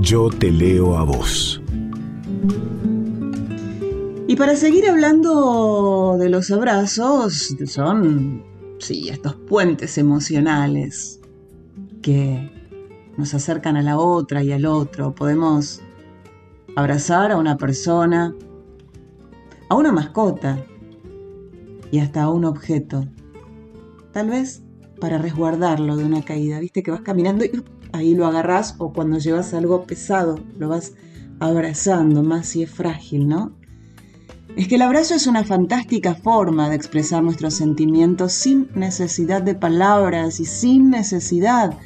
Yo 0.00 0.30
te 0.30 0.52
leo 0.52 0.96
a 0.96 1.02
vos. 1.02 1.60
Y 4.28 4.36
para 4.36 4.54
seguir 4.54 4.88
hablando 4.88 6.16
de 6.16 6.28
los 6.28 6.50
abrazos, 6.52 7.56
son, 7.66 8.44
sí, 8.78 9.08
estos 9.08 9.34
puentes 9.34 9.98
emocionales 9.98 11.20
que 12.02 12.52
nos 13.16 13.34
acercan 13.34 13.76
a 13.76 13.82
la 13.82 13.98
otra 13.98 14.44
y 14.44 14.52
al 14.52 14.66
otro. 14.66 15.12
Podemos 15.12 15.82
abrazar 16.76 17.32
a 17.32 17.38
una 17.38 17.56
persona, 17.56 18.34
a 19.68 19.74
una 19.74 19.92
mascota 19.92 20.64
y 21.90 21.98
hasta 21.98 22.22
a 22.22 22.30
un 22.30 22.44
objeto. 22.44 23.06
Tal 24.12 24.30
vez 24.30 24.62
para 25.00 25.18
resguardarlo 25.18 25.96
de 25.96 26.04
una 26.04 26.22
caída. 26.22 26.60
Viste 26.60 26.82
que 26.82 26.90
vas 26.90 27.00
caminando 27.00 27.44
y 27.44 27.64
ahí 27.92 28.14
lo 28.14 28.26
agarras 28.26 28.76
o 28.78 28.92
cuando 28.92 29.18
llevas 29.18 29.54
algo 29.54 29.84
pesado 29.84 30.38
lo 30.58 30.68
vas 30.68 30.92
abrazando 31.40 32.22
más 32.22 32.46
si 32.46 32.62
es 32.62 32.70
frágil, 32.70 33.26
¿no? 33.26 33.56
Es 34.56 34.68
que 34.68 34.76
el 34.76 34.82
abrazo 34.82 35.14
es 35.14 35.26
una 35.26 35.44
fantástica 35.44 36.14
forma 36.14 36.70
de 36.70 36.76
expresar 36.76 37.22
nuestros 37.22 37.54
sentimientos 37.54 38.32
sin 38.32 38.70
necesidad 38.74 39.42
de 39.42 39.54
palabras 39.54 40.40
y 40.40 40.46
sin 40.46 40.90
necesidad 40.90 41.76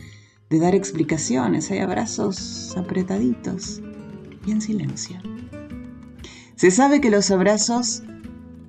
de 0.50 0.59
dar 0.61 0.76
explicaciones. 0.76 1.70
Hay 1.72 1.79
abrazos 1.79 2.76
apretaditos 2.76 3.83
en 4.50 4.60
silencio. 4.60 5.18
Se 6.56 6.70
sabe 6.70 7.00
que 7.00 7.10
los 7.10 7.30
abrazos 7.30 8.02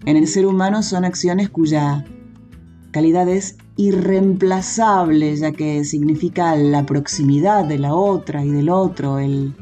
en 0.06 0.18
el 0.18 0.28
ser 0.28 0.46
humano 0.46 0.82
son 0.82 1.06
acciones 1.06 1.50
cuya 1.50 2.06
calidad 2.92 3.28
es 3.30 3.58
irreemplazable, 3.76 5.36
ya 5.36 5.52
que 5.52 5.84
significa 5.84 6.56
la 6.56 6.86
proximidad 6.86 7.66
de 7.66 7.80
la 7.80 7.94
otra 7.94 8.46
y 8.46 8.50
del 8.50 8.70
otro, 8.70 9.20
el, 9.20 9.54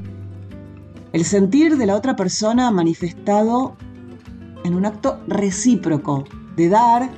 el 1.14 1.26
sentir 1.26 1.78
de 1.78 1.86
la 1.86 1.96
otra 1.96 2.16
persona 2.16 2.72
manifestado 2.72 3.76
en 4.64 4.76
un 4.76 4.86
acto 4.86 5.20
recíproco 5.28 6.26
de 6.56 6.70
dar 6.70 7.10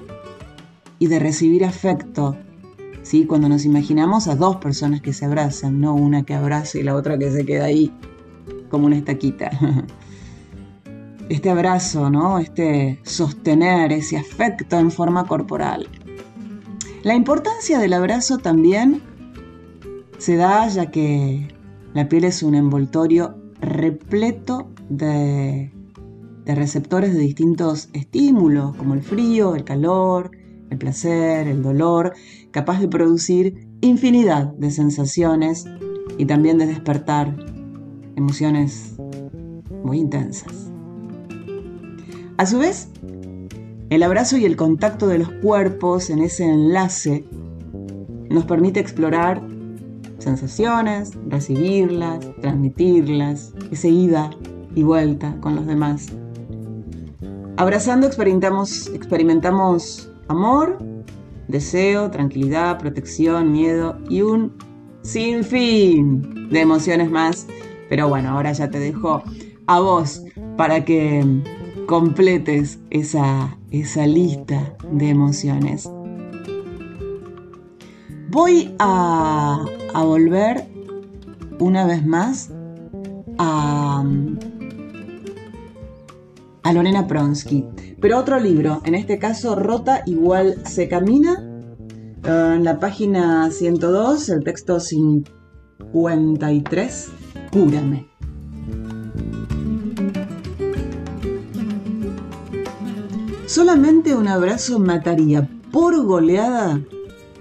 y 1.00 1.08
de 1.08 1.20
recibir 1.20 1.66
afecto. 1.66 2.38
¿sí? 3.02 3.26
Cuando 3.26 3.50
nos 3.50 3.66
imaginamos 3.66 4.28
a 4.28 4.36
dos 4.36 4.58
personas 4.58 5.02
que 5.02 5.14
se 5.14 5.26
abrazan, 5.26 5.82
no 5.82 5.96
una 5.96 6.24
que 6.24 6.36
abraza 6.36 6.78
y 6.78 6.84
la 6.84 6.96
otra 6.96 7.18
que 7.18 7.32
se 7.32 7.46
queda 7.46 7.66
ahí 7.66 7.92
como 8.72 8.88
una 8.88 8.98
estaquita. 8.98 9.52
Este 11.30 11.50
abrazo, 11.50 12.10
¿no? 12.10 12.40
Este 12.40 13.00
sostener 13.04 13.94
ese 13.94 14.18
afecto 14.18 14.78
en 14.78 14.92
forma 14.92 15.26
corporal. 15.26 15.88
La 17.04 17.16
importancia 17.16 17.80
del 17.80 17.94
abrazo 17.94 18.38
también 18.38 19.02
se 20.18 20.36
da 20.36 20.68
ya 20.68 20.92
que 20.92 21.48
la 21.94 22.10
piel 22.10 22.26
es 22.26 22.44
un 22.44 22.56
envoltorio 22.56 23.38
repleto 23.62 24.70
de, 24.90 25.72
receptores 26.46 27.14
de 27.14 27.22
distintos 27.22 27.90
estímulos, 27.94 28.76
como 28.76 28.94
el 28.94 29.02
frío, 29.02 29.56
el 29.56 29.64
calor, 29.64 30.32
el 30.70 30.78
placer, 30.78 31.48
el 31.48 31.64
dolor, 31.64 32.14
capaz 32.52 32.82
de 32.82 32.88
producir 32.88 33.68
infinidad 33.82 34.48
de 34.56 34.70
sensaciones 34.70 35.66
y 36.18 36.26
también 36.26 36.58
de 36.58 36.68
despertar 36.68 37.36
emociones 38.22 38.96
muy 39.84 40.00
intensas. 40.00 40.72
A 42.38 42.46
su 42.46 42.60
vez, 42.60 42.90
el 43.90 44.04
abrazo 44.04 44.38
y 44.38 44.46
el 44.46 44.56
contacto 44.56 45.08
de 45.08 45.20
los 45.20 45.30
cuerpos 45.30 46.10
en 46.10 46.20
ese 46.20 46.46
enlace 46.46 47.26
nos 48.30 48.46
permite 48.46 48.80
explorar 48.80 49.42
sensaciones, 50.20 51.12
recibirlas, 51.28 52.20
transmitirlas, 52.42 53.54
esa 53.72 53.88
ida 53.88 54.30
y 54.76 54.84
vuelta 54.84 55.36
con 55.42 55.56
los 55.56 55.66
demás. 55.66 56.08
Abrazando 57.58 58.08
experimentamos, 58.08 58.88
experimentamos 58.94 60.10
amor, 60.28 60.78
deseo, 61.48 62.10
tranquilidad, 62.12 62.80
protección, 62.80 63.52
miedo 63.52 63.98
y 64.10 64.22
un 64.22 64.54
sinfín 65.02 66.50
de 66.50 66.62
emociones 66.62 67.10
más. 67.10 67.48
Pero 67.92 68.08
bueno, 68.08 68.30
ahora 68.30 68.54
ya 68.54 68.70
te 68.70 68.80
dejo 68.80 69.22
a 69.68 69.82
vos 69.82 70.24
para 70.56 70.86
que 70.86 71.26
completes 71.88 72.80
esa, 72.90 73.58
esa 73.70 74.08
lista 74.08 74.78
de 74.94 75.10
emociones. 75.10 75.92
Voy 78.30 78.74
a, 78.80 79.66
volver 79.94 80.70
una 81.60 81.86
vez 81.86 82.06
más 82.06 82.50
a, 83.38 84.06
a 86.64 86.74
Lorena 86.74 87.08
Pronsky. 87.08 87.66
Pero 88.00 88.20
otro 88.20 88.40
libro, 88.40 88.80
en 88.86 88.96
este 88.96 89.20
caso 89.20 89.58
Rota 89.58 90.04
igual 90.06 90.66
se 90.66 90.88
camina, 90.88 91.46
en 92.24 92.64
la 92.64 92.80
página 92.80 93.52
102, 93.52 94.30
el 94.30 94.46
texto 94.46 94.80
53, 94.80 97.12
Cúrame. 97.52 98.08
Solamente 103.46 104.16
un 104.16 104.30
abrazo 104.30 104.80
mataría 104.80 105.50
por 105.72 106.02
goleada 106.06 106.80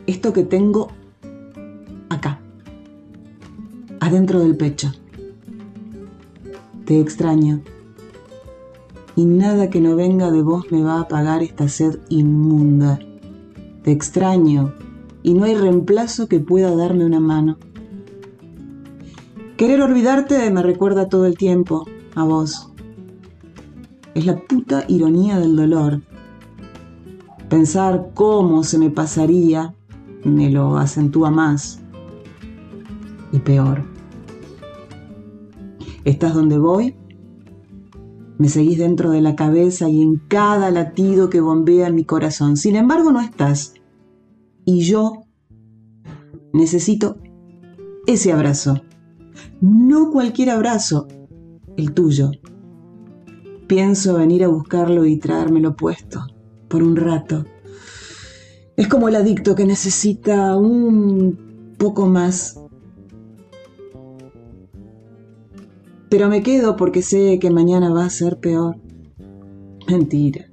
esto 0.07 0.33
que 0.33 0.43
tengo 0.43 0.89
acá, 2.09 2.41
adentro 4.01 4.41
del 4.41 4.57
pecho. 4.57 4.93
Te 6.85 6.99
extraño 6.99 7.61
y 9.15 9.25
nada 9.25 9.71
que 9.71 9.81
no 9.81 9.95
venga 9.95 10.33
de 10.33 10.43
vos 10.43 10.73
me 10.73 10.83
va 10.83 10.95
a 10.95 11.03
apagar 11.03 11.45
esta 11.45 11.69
sed 11.69 12.01
inmunda. 12.09 12.99
Te 13.85 13.93
extraño 13.93 14.75
y 15.23 15.35
no 15.35 15.45
hay 15.45 15.55
reemplazo 15.55 16.27
que 16.27 16.41
pueda 16.41 16.75
darme 16.75 17.05
una 17.05 17.21
mano. 17.21 17.59
Querer 19.61 19.83
olvidarte 19.83 20.51
me 20.51 20.63
recuerda 20.63 21.11
todo 21.11 21.27
el 21.27 21.37
tiempo 21.37 21.85
a 22.15 22.25
vos. 22.25 22.73
Es 24.15 24.25
la 24.25 24.39
puta 24.39 24.87
ironía 24.89 25.39
del 25.39 25.55
dolor. 25.55 26.01
Pensar 27.51 28.13
cómo 28.15 28.65
se 28.65 28.79
me 28.79 28.89
pasaría 28.89 29.75
me 30.25 30.49
lo 30.49 30.79
acentúa 30.79 31.31
más 31.31 31.79
y 33.33 33.39
peor. 33.41 33.85
Estás 36.07 36.33
donde 36.33 36.57
voy, 36.57 36.97
me 38.39 38.49
seguís 38.49 38.79
dentro 38.79 39.11
de 39.11 39.21
la 39.21 39.37
cabeza 39.37 39.91
y 39.91 40.01
en 40.01 40.23
cada 40.29 40.71
latido 40.71 41.29
que 41.29 41.43
bombea 41.43 41.91
mi 41.91 42.05
corazón. 42.05 42.57
Sin 42.57 42.77
embargo, 42.77 43.13
no 43.13 43.21
estás. 43.21 43.75
Y 44.65 44.81
yo 44.85 45.25
necesito 46.55 47.19
ese 48.07 48.33
abrazo. 48.33 48.81
No 49.61 50.11
cualquier 50.11 50.49
abrazo, 50.49 51.07
el 51.77 51.93
tuyo. 51.93 52.31
Pienso 53.67 54.17
venir 54.17 54.43
a 54.43 54.49
buscarlo 54.49 55.05
y 55.05 55.19
traérmelo 55.19 55.77
puesto, 55.77 56.27
por 56.67 56.83
un 56.83 56.97
rato. 56.97 57.45
Es 58.77 58.89
como 58.89 59.09
el 59.11 59.17
adicto 59.17 59.55
que 59.55 59.67
necesita 59.67 60.57
un 60.57 61.75
poco 61.77 62.07
más. 62.07 62.59
Pero 66.09 66.31
me 66.31 66.43
quedo 66.43 66.77
porque 66.77 67.03
sé 67.03 67.39
que 67.39 67.51
mañana 67.51 67.93
va 67.93 68.07
a 68.07 68.11
ser 68.11 68.39
peor. 68.41 68.79
Mentira. 69.87 70.47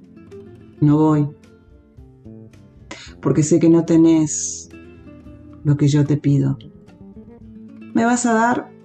No 0.82 0.98
voy. 0.98 1.28
Porque 3.22 3.42
sé 3.42 3.58
que 3.58 3.70
no 3.70 3.86
tenés 3.86 4.68
lo 5.64 5.78
que 5.78 5.88
yo 5.88 6.04
te 6.04 6.18
pido. 6.18 6.58
Me 7.94 8.04
vas 8.04 8.26
a 8.26 8.34
dar 8.34 8.77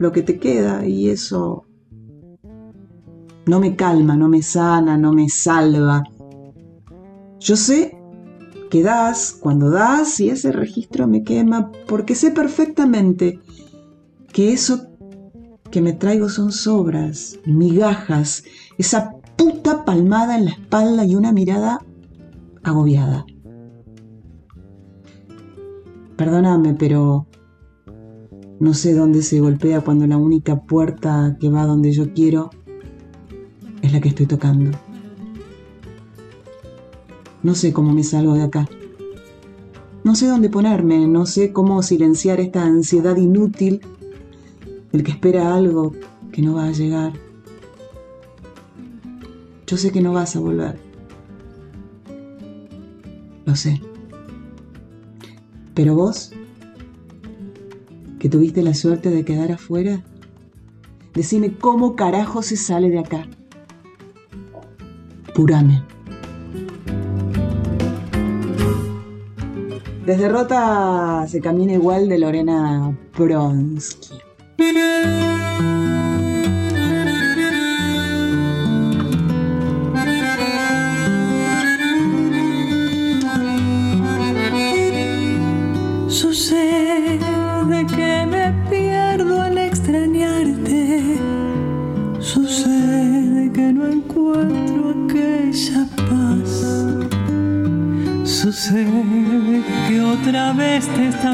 lo 0.00 0.12
que 0.12 0.22
te 0.22 0.38
queda 0.38 0.86
y 0.86 1.10
eso 1.10 1.66
no 3.46 3.60
me 3.60 3.76
calma, 3.76 4.16
no 4.16 4.28
me 4.28 4.42
sana, 4.42 4.96
no 4.96 5.12
me 5.12 5.28
salva. 5.28 6.02
Yo 7.38 7.54
sé 7.54 7.98
que 8.70 8.82
das 8.82 9.36
cuando 9.38 9.68
das 9.68 10.18
y 10.18 10.30
ese 10.30 10.52
registro 10.52 11.06
me 11.06 11.22
quema 11.22 11.70
porque 11.86 12.14
sé 12.14 12.30
perfectamente 12.30 13.40
que 14.32 14.54
eso 14.54 14.88
que 15.70 15.82
me 15.82 15.92
traigo 15.92 16.30
son 16.30 16.50
sobras, 16.50 17.38
migajas, 17.44 18.42
esa 18.78 19.16
puta 19.36 19.84
palmada 19.84 20.38
en 20.38 20.46
la 20.46 20.52
espalda 20.52 21.04
y 21.04 21.14
una 21.14 21.32
mirada 21.32 21.84
agobiada. 22.62 23.26
Perdóname, 26.16 26.72
pero 26.74 27.26
no 28.60 28.74
sé 28.74 28.92
dónde 28.92 29.22
se 29.22 29.40
golpea 29.40 29.80
cuando 29.80 30.06
la 30.06 30.18
única 30.18 30.60
puerta 30.60 31.38
que 31.40 31.48
va 31.48 31.64
donde 31.64 31.92
yo 31.92 32.12
quiero 32.12 32.50
es 33.80 33.90
la 33.90 34.00
que 34.00 34.10
estoy 34.10 34.26
tocando. 34.26 34.70
No 37.42 37.54
sé 37.54 37.72
cómo 37.72 37.92
me 37.92 38.04
salgo 38.04 38.34
de 38.34 38.42
acá. 38.42 38.68
No 40.04 40.14
sé 40.14 40.26
dónde 40.26 40.50
ponerme, 40.50 41.06
no 41.06 41.24
sé 41.24 41.54
cómo 41.54 41.82
silenciar 41.82 42.38
esta 42.38 42.62
ansiedad 42.62 43.16
inútil 43.16 43.80
del 44.92 45.02
que 45.04 45.12
espera 45.12 45.54
algo 45.54 45.94
que 46.30 46.42
no 46.42 46.54
va 46.54 46.66
a 46.66 46.72
llegar. 46.72 47.14
Yo 49.66 49.78
sé 49.78 49.90
que 49.90 50.02
no 50.02 50.12
vas 50.12 50.36
a 50.36 50.40
volver. 50.40 50.78
Lo 53.46 53.56
sé. 53.56 53.80
Pero 55.72 55.94
vos, 55.94 56.32
que 58.20 58.28
tuviste 58.28 58.62
la 58.62 58.74
suerte 58.74 59.10
de 59.10 59.24
quedar 59.24 59.50
afuera, 59.50 60.04
decime 61.14 61.56
cómo 61.56 61.96
carajo 61.96 62.42
se 62.42 62.56
sale 62.56 62.90
de 62.90 62.98
acá. 63.00 63.26
Purame. 65.34 65.82
Desde 70.04 70.28
Rota 70.28 71.26
se 71.28 71.40
camina 71.40 71.72
igual 71.72 72.08
de 72.08 72.18
Lorena 72.18 72.96
Pronsky. 73.16 74.14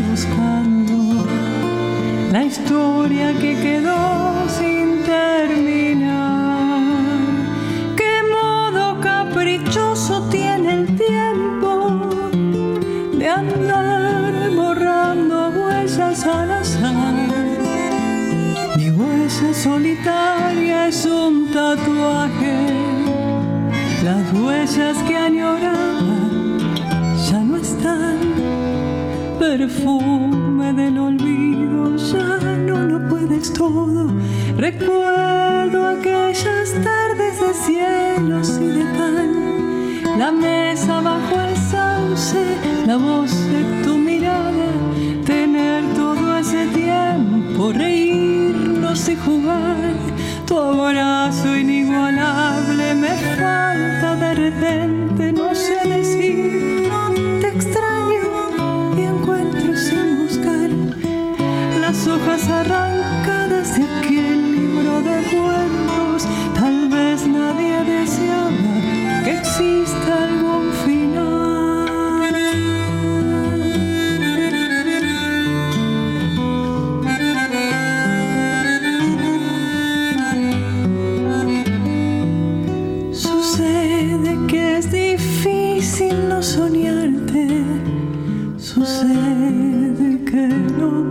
Buscando 0.01 0.76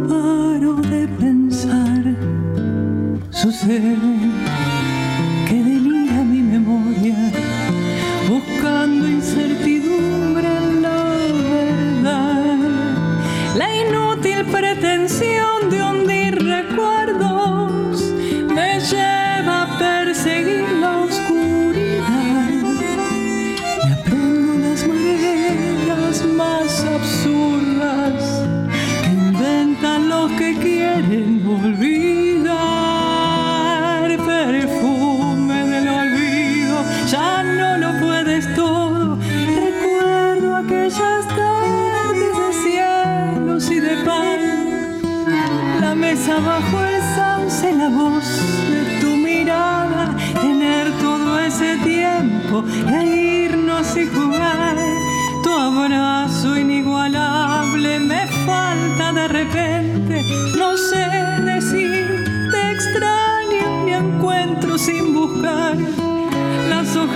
paro 0.08 0.76
de 0.82 1.08
pensar. 1.20 2.04
Sucede 3.32 4.35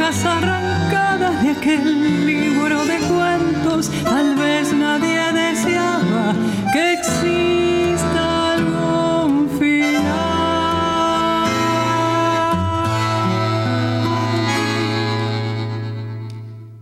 arrancadas 0.10 1.44
de 1.44 1.52
aquel 1.52 2.26
libro 2.26 2.84
de 2.86 2.98
cuentos, 2.98 3.92
tal 4.04 4.36
vez 4.36 4.74
nadie 4.74 5.22
deseaba 5.34 6.34
que 6.74 6.94
exista 6.94 8.54
algún 8.54 9.48
final. 9.60 10.10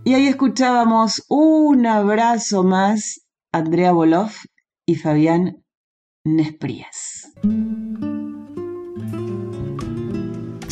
Y 0.04 0.14
ahí 0.14 0.26
escuchábamos 0.28 1.22
un 1.28 1.86
abrazo 1.86 2.64
más, 2.64 3.20
Andrea 3.52 3.92
Boloff 3.92 4.46
y 4.86 4.94
Fabián 4.94 5.62
Nesprías. 6.24 6.97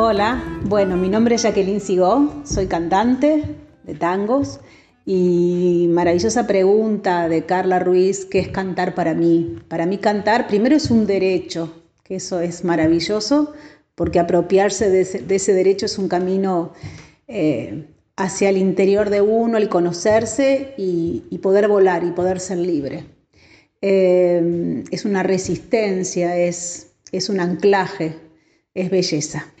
Hola, 0.00 0.60
bueno, 0.62 0.96
mi 0.96 1.08
nombre 1.08 1.34
es 1.34 1.42
Jacqueline 1.42 1.80
Sigó, 1.80 2.32
soy 2.44 2.68
cantante 2.68 3.42
de 3.82 3.94
tangos 3.94 4.60
y 5.04 5.88
maravillosa 5.90 6.46
pregunta 6.46 7.28
de 7.28 7.44
Carla 7.46 7.80
Ruiz, 7.80 8.24
¿qué 8.24 8.38
es 8.38 8.46
cantar 8.46 8.94
para 8.94 9.14
mí? 9.14 9.58
Para 9.66 9.86
mí 9.86 9.98
cantar 9.98 10.46
primero 10.46 10.76
es 10.76 10.92
un 10.92 11.04
derecho, 11.04 11.82
que 12.04 12.14
eso 12.14 12.38
es 12.38 12.62
maravilloso, 12.62 13.52
porque 13.96 14.20
apropiarse 14.20 14.88
de 14.88 15.00
ese, 15.00 15.52
derecho 15.52 15.86
es 15.86 15.98
un 15.98 16.06
camino 16.06 16.74
eh, 17.26 17.88
hacia 18.14 18.50
el 18.50 18.56
interior 18.56 19.10
de 19.10 19.20
uno, 19.20 19.58
el 19.58 19.68
conocerse 19.68 20.74
y, 20.78 21.38
poder 21.42 21.66
volar 21.66 22.04
y 22.04 22.12
poder 22.12 22.38
ser 22.38 22.58
libre. 22.58 23.04
Eh, 23.82 24.84
es 24.92 25.04
una 25.04 25.24
resistencia, 25.24 26.36
es, 26.36 26.92
es 27.10 27.28
un 27.28 27.40
anclaje, 27.40 28.14
es 28.74 28.90
belleza 28.90 29.52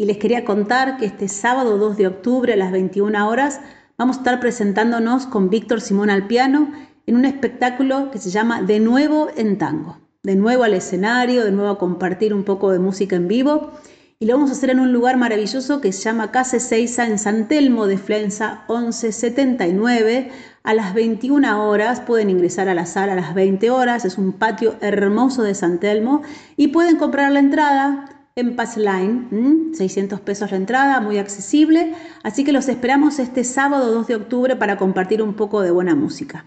y 0.00 0.06
les 0.06 0.16
quería 0.16 0.46
contar 0.46 0.96
que 0.96 1.04
este 1.04 1.28
sábado 1.28 1.76
2 1.76 1.98
de 1.98 2.06
octubre 2.06 2.54
a 2.54 2.56
las 2.56 2.72
21 2.72 3.28
horas 3.28 3.60
vamos 3.98 4.16
a 4.16 4.20
estar 4.20 4.40
presentándonos 4.40 5.26
con 5.26 5.50
Víctor 5.50 5.82
Simón 5.82 6.08
al 6.08 6.26
piano 6.26 6.72
en 7.04 7.16
un 7.16 7.26
espectáculo 7.26 8.10
que 8.10 8.16
se 8.16 8.30
llama 8.30 8.62
De 8.62 8.80
nuevo 8.80 9.28
en 9.36 9.58
tango. 9.58 9.98
De 10.22 10.36
nuevo 10.36 10.62
al 10.62 10.72
escenario, 10.72 11.44
de 11.44 11.52
nuevo 11.52 11.68
a 11.68 11.78
compartir 11.78 12.32
un 12.32 12.44
poco 12.44 12.70
de 12.70 12.78
música 12.78 13.14
en 13.14 13.28
vivo 13.28 13.72
y 14.18 14.24
lo 14.24 14.36
vamos 14.36 14.48
a 14.48 14.54
hacer 14.54 14.70
en 14.70 14.80
un 14.80 14.90
lugar 14.90 15.18
maravilloso 15.18 15.82
que 15.82 15.92
se 15.92 16.00
llama 16.00 16.30
Casa 16.30 16.60
Seiza 16.60 17.06
en 17.06 17.18
San 17.18 17.46
Telmo 17.46 17.86
de 17.86 17.98
Flensa 17.98 18.64
1179 18.70 20.30
a 20.62 20.72
las 20.72 20.94
21 20.94 21.68
horas. 21.68 22.00
Pueden 22.00 22.30
ingresar 22.30 22.70
a 22.70 22.74
la 22.74 22.86
sala 22.86 23.12
a 23.12 23.16
las 23.16 23.34
20 23.34 23.68
horas, 23.68 24.06
es 24.06 24.16
un 24.16 24.32
patio 24.32 24.76
hermoso 24.80 25.42
de 25.42 25.54
San 25.54 25.78
Telmo 25.78 26.22
y 26.56 26.68
pueden 26.68 26.96
comprar 26.96 27.30
la 27.32 27.40
entrada 27.40 28.19
en 28.40 28.56
Passline, 28.56 29.72
600 29.74 30.20
pesos 30.20 30.50
la 30.50 30.56
entrada, 30.56 31.00
muy 31.00 31.18
accesible, 31.18 31.94
así 32.22 32.42
que 32.44 32.52
los 32.52 32.68
esperamos 32.68 33.18
este 33.18 33.44
sábado 33.44 33.92
2 33.92 34.06
de 34.06 34.16
octubre 34.16 34.56
para 34.56 34.76
compartir 34.76 35.22
un 35.22 35.34
poco 35.34 35.60
de 35.62 35.70
buena 35.70 35.94
música. 35.94 36.44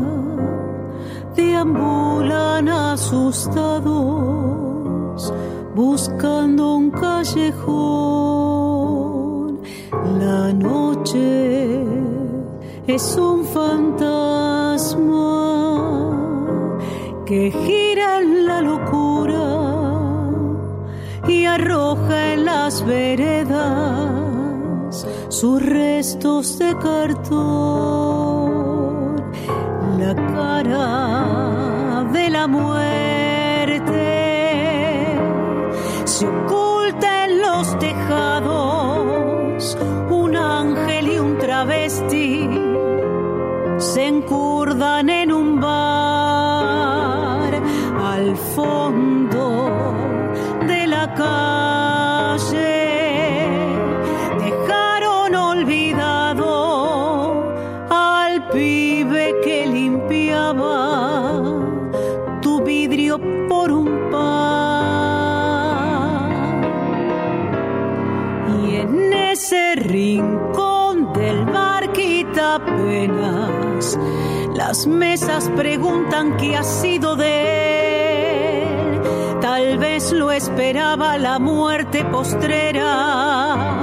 deambulan 1.36 2.69
asustados 2.69 3.91
buscando 5.75 6.75
un 6.75 6.89
callejón. 6.91 7.59
La 10.21 10.53
noche 10.53 11.83
es 12.88 13.17
un 13.17 13.43
fantasma 13.43 14.95
que 17.25 17.51
gira 17.51 18.21
en 18.21 18.45
la 18.45 18.62
locura 18.62 20.29
y 21.27 21.43
arroja 21.43 22.36
en 22.36 22.45
las 22.45 22.86
veredas 22.86 24.02
sus 25.43 25.62
restos 25.62 26.58
de 26.58 26.73
cartón, 26.77 27.36
la 29.99 30.15
cara 30.15 32.06
de 32.13 32.29
la 32.29 32.47
muerte 32.47 32.93
las 74.73 74.88
mesas 74.88 75.51
preguntan 75.55 76.36
qué 76.38 76.57
ha 76.57 76.63
sido 76.63 77.15
de 77.15 78.63
él. 78.63 79.01
Tal 79.39 79.77
vez 79.77 80.12
lo 80.12 80.31
esperaba 80.31 81.19
la 81.19 81.38
muerte 81.38 82.03
postrera 82.05 83.77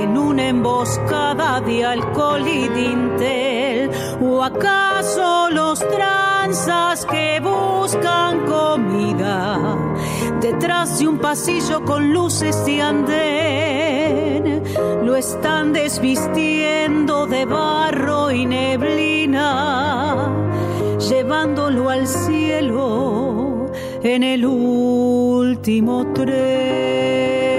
en 0.00 0.16
una 0.16 0.48
emboscada 0.48 1.60
de 1.60 1.84
alcohol 1.84 2.48
y 2.48 2.66
dintel. 2.66 3.90
¿O 4.22 4.42
acaso 4.42 5.50
los 5.50 5.80
tranzas 5.80 7.04
que 7.04 7.38
buscan 7.40 8.46
comida 8.46 9.76
detrás 10.40 10.98
de 10.98 11.08
un 11.08 11.18
pasillo 11.18 11.84
con 11.84 12.14
luces 12.14 12.66
y 12.66 12.80
andén 12.80 14.62
lo 15.02 15.14
están 15.14 15.74
desvistiendo 15.74 17.26
de 17.26 17.44
barro 17.44 18.15
llevándolo 21.46 21.90
al 21.90 22.06
cielo 22.06 23.70
en 24.02 24.22
el 24.24 24.44
último 24.44 26.12
tren? 26.12 27.55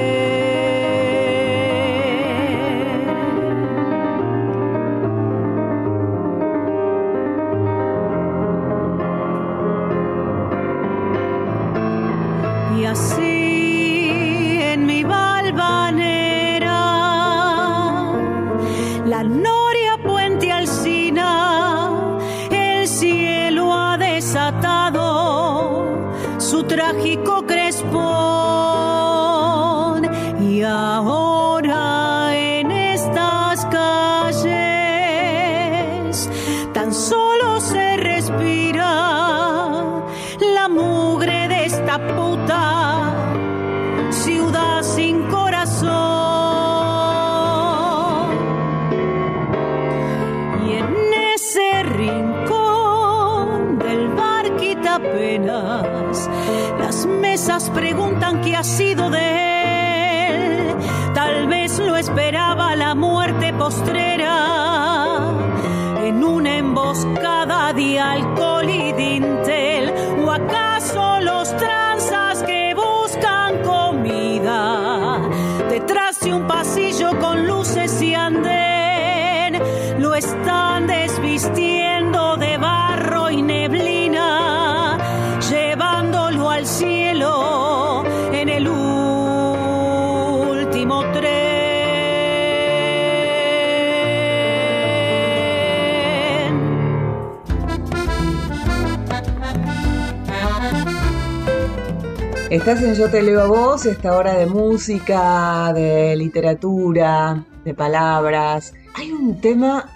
Estás 102.50 102.82
en 102.82 102.96
Yo 102.96 103.10
te 103.10 103.22
leo 103.22 103.42
a 103.42 103.48
vos, 103.48 103.86
esta 103.86 104.16
hora 104.16 104.38
de 104.38 104.46
música, 104.46 105.74
de 105.74 106.16
literatura, 106.16 107.46
de 107.66 107.74
palabras. 107.74 108.74
Hay 108.94 109.12
un 109.12 109.42
tema 109.42 109.90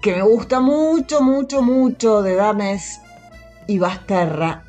que 0.00 0.14
me 0.14 0.22
gusta 0.22 0.60
mucho, 0.60 1.22
mucho, 1.22 1.62
mucho 1.62 2.22
de 2.22 2.36
Dames 2.36 3.00
y 3.66 3.80
Basterra, 3.80 4.62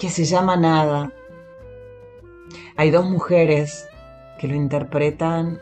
que 0.00 0.10
se 0.10 0.24
llama 0.24 0.56
Nada. 0.56 1.12
Hay 2.76 2.90
dos 2.90 3.08
mujeres 3.08 3.86
que 4.40 4.48
lo 4.48 4.56
interpretan 4.56 5.60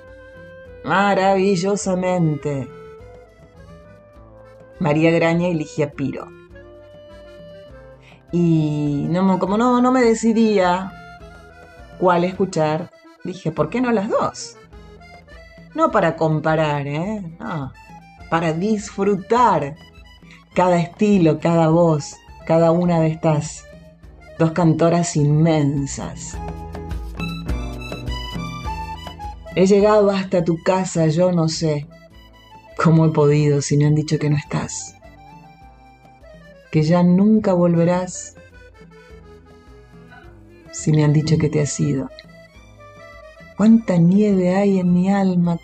maravillosamente. 0.82 2.70
María 4.80 5.10
Graña 5.10 5.48
y 5.48 5.54
Ligia 5.54 5.92
Piro. 5.92 6.43
Y 8.36 9.06
como 9.38 9.56
no, 9.56 9.80
no 9.80 9.92
me 9.92 10.02
decidía 10.02 10.90
cuál 12.00 12.24
escuchar, 12.24 12.90
dije, 13.22 13.52
¿por 13.52 13.70
qué 13.70 13.80
no 13.80 13.92
las 13.92 14.08
dos? 14.08 14.56
No 15.76 15.92
para 15.92 16.16
comparar, 16.16 16.84
¿eh? 16.88 17.22
No, 17.38 17.72
para 18.30 18.52
disfrutar 18.52 19.76
cada 20.52 20.80
estilo, 20.80 21.38
cada 21.38 21.68
voz, 21.68 22.16
cada 22.44 22.72
una 22.72 22.98
de 22.98 23.06
estas 23.06 23.66
dos 24.36 24.50
cantoras 24.50 25.14
inmensas. 25.14 26.36
He 29.54 29.64
llegado 29.64 30.10
hasta 30.10 30.42
tu 30.42 30.60
casa, 30.64 31.06
yo 31.06 31.30
no 31.30 31.48
sé 31.48 31.86
cómo 32.82 33.04
he 33.04 33.10
podido 33.10 33.62
si 33.62 33.76
me 33.76 33.86
han 33.86 33.94
dicho 33.94 34.18
que 34.18 34.28
no 34.28 34.36
estás 34.36 34.93
que 36.74 36.82
ya 36.82 37.04
nunca 37.04 37.52
volverás 37.52 38.34
si 40.72 40.90
me 40.90 41.04
han 41.04 41.12
dicho 41.12 41.38
que 41.38 41.48
te 41.48 41.60
has 41.60 41.78
ido. 41.78 42.10
Cuánta 43.56 43.96
nieve 43.96 44.56
hay 44.56 44.80
en 44.80 44.92
mi 44.92 45.08
alma, 45.08 45.56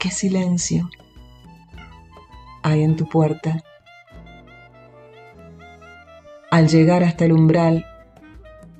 qué 0.00 0.10
silencio 0.10 0.88
hay 2.62 2.82
en 2.82 2.96
tu 2.96 3.06
puerta. 3.06 3.62
Al 6.50 6.66
llegar 6.66 7.02
hasta 7.02 7.26
el 7.26 7.32
umbral, 7.32 7.84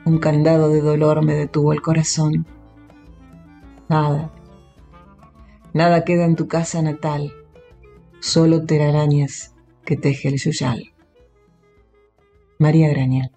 un 0.07 0.17
candado 0.19 0.71
de 0.71 0.81
dolor 0.81 1.23
me 1.23 1.35
detuvo 1.35 1.75
el 1.75 1.83
corazón. 1.83 2.47
Nada, 3.91 4.33
nada 5.75 6.03
queda 6.03 6.25
en 6.25 6.35
tu 6.35 6.49
casa 6.49 6.81
natal, 6.81 7.31
solo 8.21 8.65
telarañas 8.65 9.55
que 9.85 9.99
teje 9.99 10.29
el 10.29 10.39
yuyal. 10.39 10.96
María 12.59 12.89
Graña. 12.89 13.31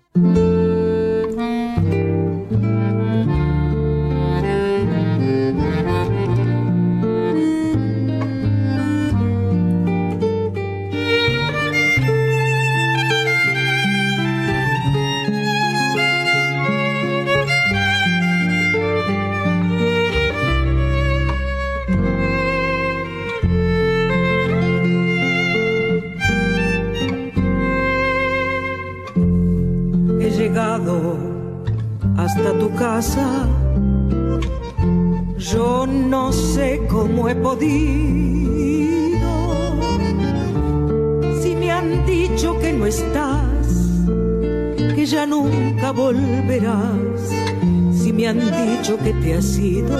Si 47.93 48.13
me 48.13 48.27
han 48.27 48.39
dicho 48.39 48.97
que 48.97 49.13
te 49.13 49.35
has 49.35 49.57
ido. 49.57 49.97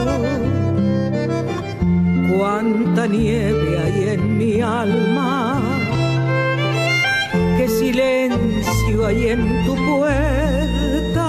Cuánta 2.38 3.08
nieve 3.08 3.80
hay 3.80 4.10
en 4.10 4.38
mi 4.38 4.62
alma 4.62 5.60
qué 7.60 7.68
silencio 7.68 9.06
hay 9.06 9.30
en 9.30 9.66
tu 9.66 9.76
puerta. 9.76 11.28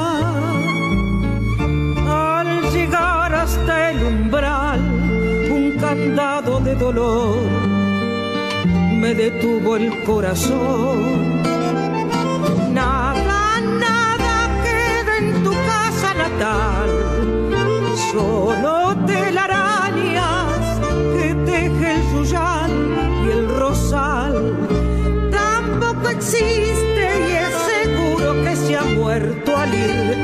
Al 2.07 2.71
llegar 2.73 3.35
hasta 3.35 3.91
el 3.91 3.99
umbral, 4.05 4.81
un 5.51 5.77
candado 5.81 6.61
de 6.61 6.77
dolor 6.77 7.41
me 9.01 9.13
detuvo 9.15 9.77
el 9.77 10.05
corazón. 10.05 11.30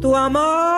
Tu 0.00 0.16
amor. 0.16 0.70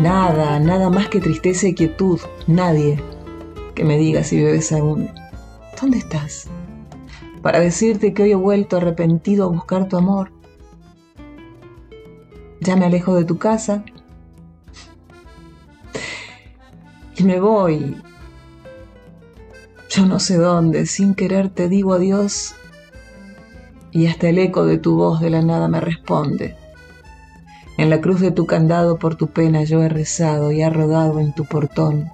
Nada, 0.00 0.58
nada 0.58 0.90
más 0.90 1.08
que 1.08 1.20
tristeza 1.20 1.68
y 1.68 1.74
quietud. 1.74 2.18
Nadie 2.48 3.00
que 3.74 3.84
me 3.84 3.96
diga 3.96 4.24
si 4.24 4.42
bebes 4.42 4.72
aún. 4.72 5.08
¿Dónde 5.80 5.98
estás? 5.98 6.48
Para 7.40 7.60
decirte 7.60 8.12
que 8.12 8.24
hoy 8.24 8.32
he 8.32 8.36
vuelto 8.36 8.76
arrepentido 8.76 9.44
a 9.44 9.48
buscar 9.48 9.88
tu 9.88 9.96
amor. 9.96 10.32
Ya 12.62 12.76
me 12.76 12.86
alejo 12.86 13.16
de 13.16 13.24
tu 13.24 13.38
casa. 13.38 13.82
Y 17.16 17.24
me 17.24 17.40
voy. 17.40 17.96
Yo 19.90 20.06
no 20.06 20.20
sé 20.20 20.36
dónde, 20.36 20.86
sin 20.86 21.16
querer 21.16 21.48
te 21.48 21.68
digo 21.68 21.92
adiós. 21.92 22.54
Y 23.90 24.06
hasta 24.06 24.28
el 24.28 24.38
eco 24.38 24.64
de 24.64 24.78
tu 24.78 24.94
voz 24.94 25.20
de 25.20 25.30
la 25.30 25.42
nada 25.42 25.66
me 25.66 25.80
responde. 25.80 26.56
En 27.78 27.90
la 27.90 28.00
cruz 28.00 28.20
de 28.20 28.30
tu 28.30 28.46
candado 28.46 28.96
por 28.96 29.16
tu 29.16 29.26
pena 29.26 29.64
yo 29.64 29.82
he 29.82 29.88
rezado 29.88 30.52
y 30.52 30.62
ha 30.62 30.70
rodado 30.70 31.18
en 31.18 31.34
tu 31.34 31.44
portón 31.44 32.10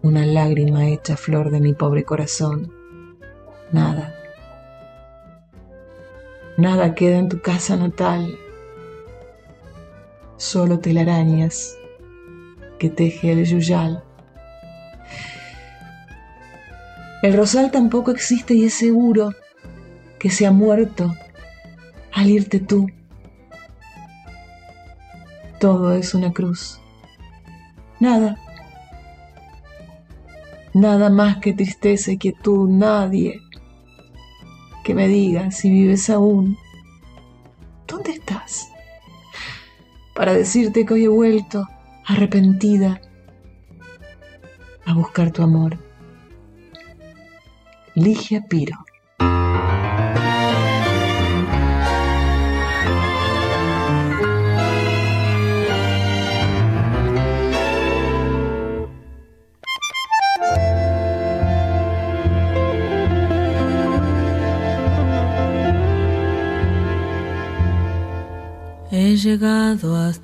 una 0.00 0.24
lágrima 0.24 0.88
hecha 0.88 1.16
flor 1.16 1.50
de 1.50 1.60
mi 1.60 1.74
pobre 1.74 2.04
corazón. 2.04 2.72
Nada. 3.70 4.14
Nada 6.56 6.94
queda 6.94 7.18
en 7.18 7.28
tu 7.28 7.42
casa 7.42 7.76
natal. 7.76 8.38
Solo 10.38 10.78
telarañas 10.78 11.76
que 12.78 12.88
teje 12.88 13.32
el 13.32 13.44
yuyal. 13.44 14.04
El 17.22 17.36
rosal 17.36 17.72
tampoco 17.72 18.12
existe 18.12 18.54
y 18.54 18.64
es 18.64 18.74
seguro 18.74 19.30
que 20.20 20.30
se 20.30 20.46
ha 20.46 20.52
muerto 20.52 21.12
al 22.12 22.30
irte 22.30 22.60
tú. 22.60 22.88
Todo 25.58 25.92
es 25.92 26.14
una 26.14 26.32
cruz. 26.32 26.80
Nada. 27.98 28.36
Nada 30.72 31.10
más 31.10 31.38
que 31.38 31.52
tristeza 31.52 32.12
y 32.12 32.18
quietud, 32.18 32.68
nadie 32.68 33.40
que 34.84 34.94
me 34.94 35.08
diga 35.08 35.50
si 35.50 35.68
vives 35.68 36.08
aún. 36.08 36.56
¿Dónde 37.88 38.12
estás? 38.12 38.70
Para 40.18 40.34
decirte 40.34 40.84
que 40.84 40.94
hoy 40.94 41.04
he 41.04 41.08
vuelto 41.08 41.68
arrepentida 42.04 43.00
a 44.84 44.92
buscar 44.92 45.30
tu 45.30 45.44
amor. 45.44 45.78
Ligia 47.94 48.44
Piro. 48.48 48.87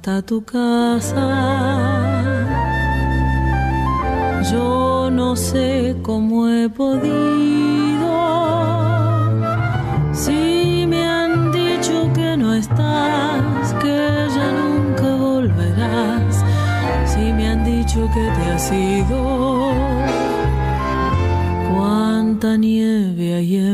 Hasta 0.04 0.20
tu 0.20 0.44
casa. 0.44 1.26
Yo 4.52 5.10
no 5.10 5.34
sé 5.34 5.96
cómo 6.02 6.46
he 6.46 6.68
podido. 6.68 8.12
Si 10.12 10.84
me 10.86 11.02
han 11.08 11.50
dicho 11.52 12.10
que 12.14 12.36
no 12.36 12.52
estás, 12.52 13.72
que 13.82 14.28
ya 14.36 14.48
nunca 14.52 15.08
volverás. 15.16 16.44
Si 17.06 17.32
me 17.32 17.48
han 17.48 17.64
dicho 17.64 18.06
que 18.12 18.24
te 18.36 18.42
has 18.52 18.70
ido. 18.72 19.72
Cuánta 21.72 22.58
nieve 22.58 23.36
hay 23.36 23.56
en 23.56 23.73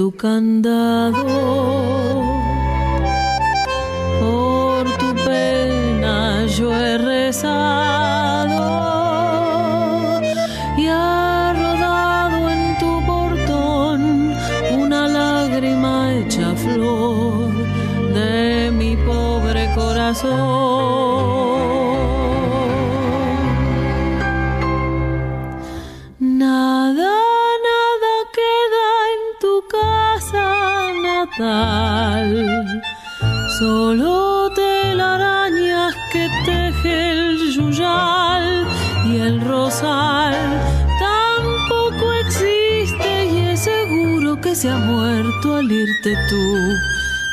tu 0.00 0.10
candado. 0.12 2.09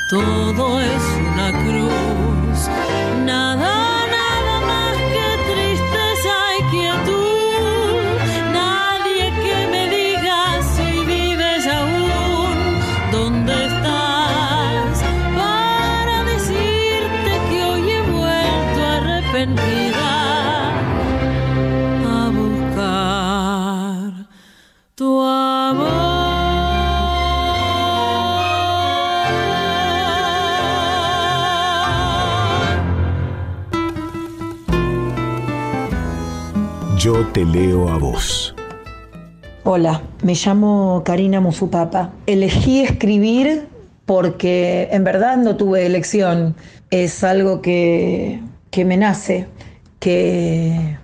Todo 0.07 0.79
es 0.79 1.03
una 1.33 1.51
cruz, 1.51 1.76
Yo 36.97 37.27
te 37.27 37.45
leo 37.45 37.89
a 37.89 37.99
vos. 37.99 38.55
Hola, 39.63 40.01
me 40.23 40.33
llamo 40.33 41.03
Karina 41.05 41.39
Musupapa. 41.39 42.11
Elegí 42.25 42.79
escribir 42.79 43.67
porque 44.07 44.87
en 44.91 45.03
verdad 45.03 45.37
no 45.37 45.57
tuve 45.57 45.85
elección. 45.85 46.55
Es 46.89 47.23
algo 47.23 47.61
que, 47.61 48.39
me 48.75 48.97
nace, 48.97 49.45
que, 49.99 50.97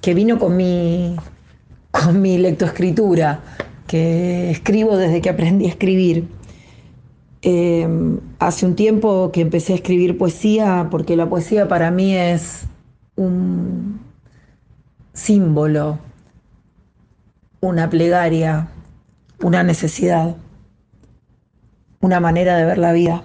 que 0.00 0.14
vino 0.14 0.38
con 0.38 0.56
mi, 0.56 1.16
con 1.90 2.22
mi 2.22 2.38
lectoescritura, 2.38 3.40
que 3.88 4.52
escribo 4.52 4.96
desde 4.96 5.20
que 5.20 5.30
aprendí 5.30 5.64
a 5.64 5.70
escribir. 5.70 6.28
Eh, 7.42 7.88
hace 8.38 8.66
un 8.66 8.76
tiempo 8.76 9.32
que 9.32 9.40
empecé 9.40 9.72
a 9.72 9.76
escribir 9.76 10.16
poesía, 10.16 10.86
porque 10.92 11.16
la 11.16 11.28
poesía 11.28 11.66
para 11.66 11.90
mí 11.90 12.14
es 12.14 12.66
un, 13.16 14.03
símbolo, 15.14 15.98
una 17.60 17.88
plegaria, 17.88 18.68
una 19.42 19.62
necesidad, 19.62 20.36
una 22.00 22.20
manera 22.20 22.56
de 22.58 22.64
ver 22.66 22.78
la 22.78 22.92
vida. 22.92 23.22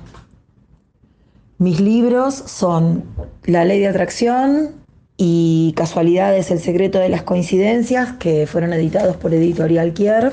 Mis 1.57 1.81
libros 1.81 2.35
son 2.35 3.03
La 3.43 3.65
ley 3.65 3.79
de 3.79 3.87
atracción 3.87 4.75
y 5.17 5.73
Casualidades, 5.75 6.51
el 6.51 6.59
secreto 6.59 6.99
de 6.99 7.09
las 7.09 7.23
coincidencias, 7.23 8.13
que 8.13 8.47
fueron 8.47 8.71
editados 8.71 9.17
por 9.17 9.33
Editorial 9.33 9.93
Kier, 9.93 10.31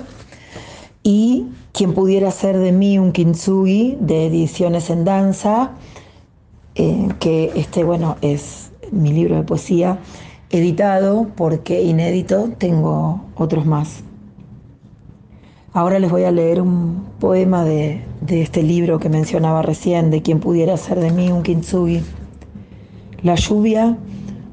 y 1.03 1.47
Quien 1.73 1.93
pudiera 1.93 2.31
ser 2.31 2.57
de 2.59 2.73
mí 2.73 2.99
un 2.99 3.13
kintsugi 3.13 3.99
de 4.01 4.27
Ediciones 4.27 4.89
en 4.89 5.05
Danza, 5.05 5.73
eh, 6.77 7.09
que 7.19 7.53
este, 7.57 7.83
bueno, 7.83 8.17
es 8.21 8.71
mi 8.93 9.13
libro 9.13 9.37
de 9.37 9.43
poesía 9.43 9.99
editado 10.51 11.29
porque 11.35 11.83
inédito 11.83 12.51
tengo 12.59 13.23
otros 13.37 13.67
más. 13.67 14.03
Ahora 15.73 15.99
les 15.99 16.11
voy 16.11 16.25
a 16.25 16.31
leer 16.31 16.63
un 16.63 17.05
poema 17.21 17.65
de, 17.65 18.01
este 18.29 18.63
libro 18.63 18.99
que 18.99 19.11
mencionaba 19.11 19.61
recién, 19.61 20.11
de 20.11 20.23
quien 20.23 20.41
pudiera 20.41 20.77
ser 20.77 21.01
de 21.01 21.11
mí 21.11 21.31
un 21.31 21.43
kintsugi. 21.43 22.01
La 23.23 23.35
lluvia 23.35 23.99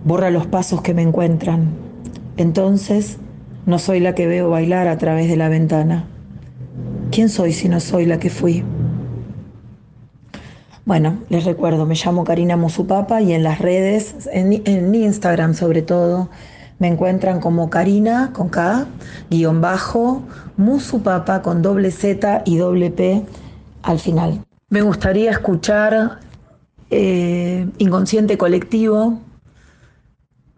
borra 0.04 0.32
los 0.32 0.48
pasos 0.48 0.82
que 0.82 0.94
me 0.94 1.02
encuentran. 1.02 1.70
Entonces 2.36 3.20
no 3.66 3.80
soy 3.80 4.02
la 4.02 4.16
que 4.16 4.28
veo 4.28 4.50
bailar 4.50 4.90
a 4.90 4.98
través 4.98 5.30
de 5.30 5.38
la 5.38 5.48
ventana. 5.48 6.08
¿Quién 7.12 7.30
soy 7.30 7.54
si 7.54 7.70
no 7.70 7.80
soy 7.80 8.06
la 8.06 8.20
que 8.20 8.30
fui? 8.30 8.64
Bueno, 10.86 11.20
les 11.30 11.46
recuerdo, 11.46 11.86
me 11.86 11.96
llamo 11.96 12.26
Karina 12.26 12.58
Musupapa 12.58 13.22
y 13.22 13.32
en 13.32 13.44
las 13.44 13.60
redes, 13.60 14.28
en, 14.34 14.94
Instagram 14.94 15.54
sobre 15.54 15.82
todo, 15.82 16.30
me 16.78 16.90
encuentran 16.90 17.40
como 17.40 17.70
Karina 17.70 18.32
con 18.34 18.50
K, 18.50 18.86
guion 19.30 19.62
bajo, 19.62 20.24
Musupapa 20.58 21.42
con 21.42 21.62
doble 21.62 21.90
Z 21.92 22.42
y 22.46 22.58
doble 22.58 22.92
P 22.92 23.24
al 23.82 24.00
final. 24.00 24.44
Me 24.68 24.82
gustaría 24.82 25.32
escuchar 25.32 26.20
eh, 26.90 27.66
Inconsciente 27.78 28.38
Colectivo 28.38 29.20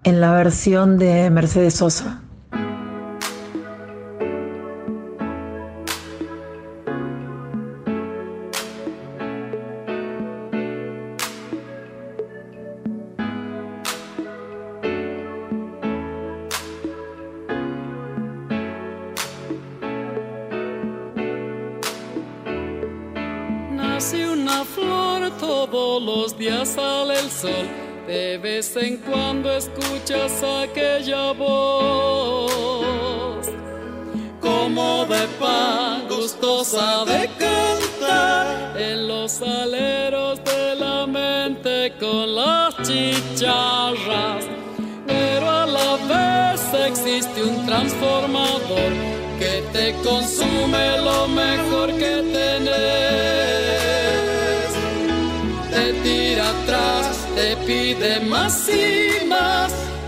en 0.04 0.22
la 0.22 0.32
versión 0.32 0.98
de 0.98 1.30
Mercedes 1.30 1.76
Sosa. 1.76 2.25
Escuchas 29.58 30.44
aquella 30.44 31.32
voz, 31.32 32.46
como 34.42 35.06
de 35.06 35.28
pan 35.40 36.08
gustosa 36.10 37.06
de 37.06 37.30
cantar 37.40 38.76
en 38.80 39.08
los 39.08 39.42
aleros 39.42 40.44
de 40.44 40.76
la 40.76 41.08
mente 41.08 41.94
con 42.00 42.36
las 42.36 42.76
chicharras. 42.84 44.46
Pero 45.08 45.50
a 45.50 45.66
la 45.66 45.96
vez 46.12 46.62
existe 46.90 47.44
un 47.44 47.66
transformador 47.66 48.92
que 49.40 49.64
te 49.72 49.94
consume 50.04 50.98
lo 51.02 51.28
mejor 51.28 51.94
que 51.94 52.24
tenés 52.34 53.56
te 55.76 55.94
tira 56.04 56.50
atrás, 56.50 57.28
te 57.36 57.56
pide 57.68 58.20
más 58.22 58.70
y 58.70 59.05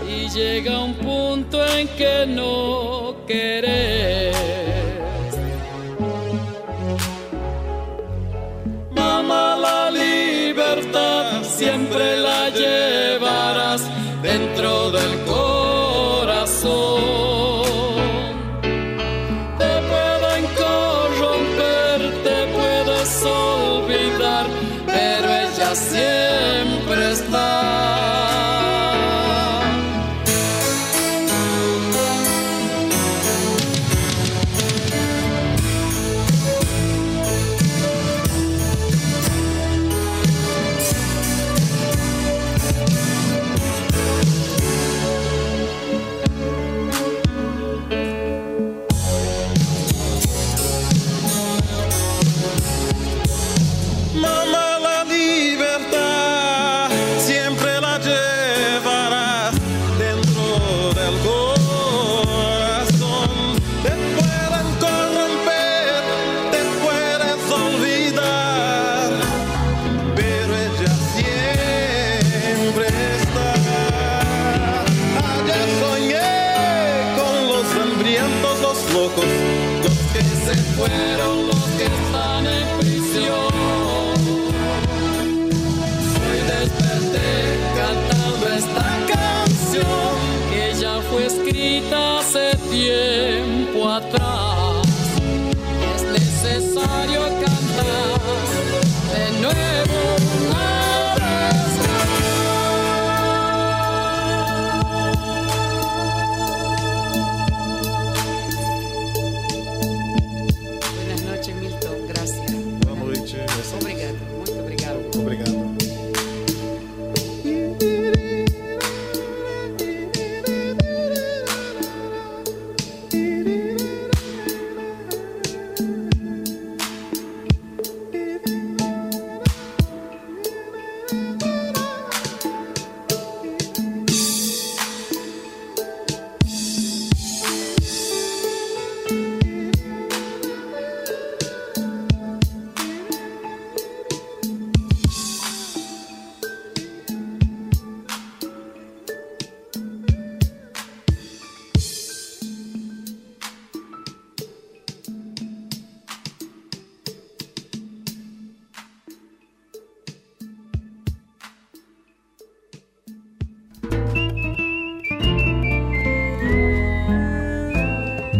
y 0.08 0.28
llega 0.28 0.80
un 0.82 0.94
punto 0.94 1.64
en 1.66 1.88
que 1.88 2.26
no 2.26 3.16
querés. 3.26 4.36
Mamá, 8.90 9.56
la 9.56 9.90
libertad 9.90 11.42
siempre 11.42 12.18
la 12.18 12.50
llevarás 12.50 13.82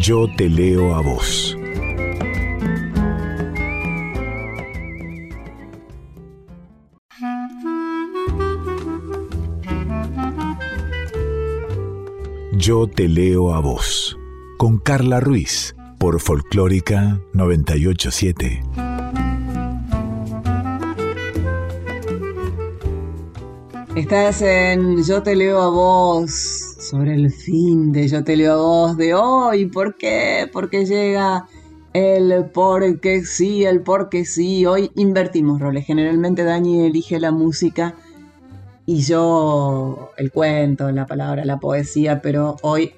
Yo 0.09 0.27
te 0.39 0.49
leo 0.49 0.95
a 0.95 1.03
vos. 1.03 1.55
Yo 12.53 12.87
te 12.87 13.07
leo 13.07 13.53
a 13.53 13.61
vos. 13.61 14.17
Con 14.57 14.79
Carla 14.79 15.21
Ruiz 15.21 15.77
por 15.99 16.19
Folclórica 16.21 17.21
987. 17.35 18.63
Estás 23.95 24.41
en 24.41 25.05
Yo 25.05 25.23
te 25.23 25.37
leo 25.37 25.61
a 25.61 25.69
vos 25.69 26.58
sobre 26.89 27.15
el 27.15 27.31
fin 27.31 27.93
de 27.93 28.09
Yo 28.09 28.25
te 28.25 28.35
leo 28.35 28.53
a 28.53 28.57
vos 28.57 28.97
de 28.97 29.13
hoy. 29.13 29.67
¿Por 29.67 29.97
qué? 29.97 30.49
Porque 30.51 30.87
llega 30.87 31.47
el 31.93 32.47
porque 32.47 33.23
sí, 33.25 33.65
el 33.65 33.83
porque 33.83 34.25
sí. 34.25 34.65
Hoy 34.65 34.91
invertimos 34.97 35.61
roles. 35.61 35.85
Generalmente 35.85 36.45
Dani 36.45 36.87
elige 36.87 37.21
la 37.21 37.31
música 37.31 37.95
y 38.87 39.03
yo 39.03 40.13
el 40.17 40.33
cuento, 40.33 40.91
la 40.91 41.05
palabra, 41.05 41.45
la 41.45 41.59
poesía, 41.59 42.23
pero 42.23 42.57
hoy 42.63 42.93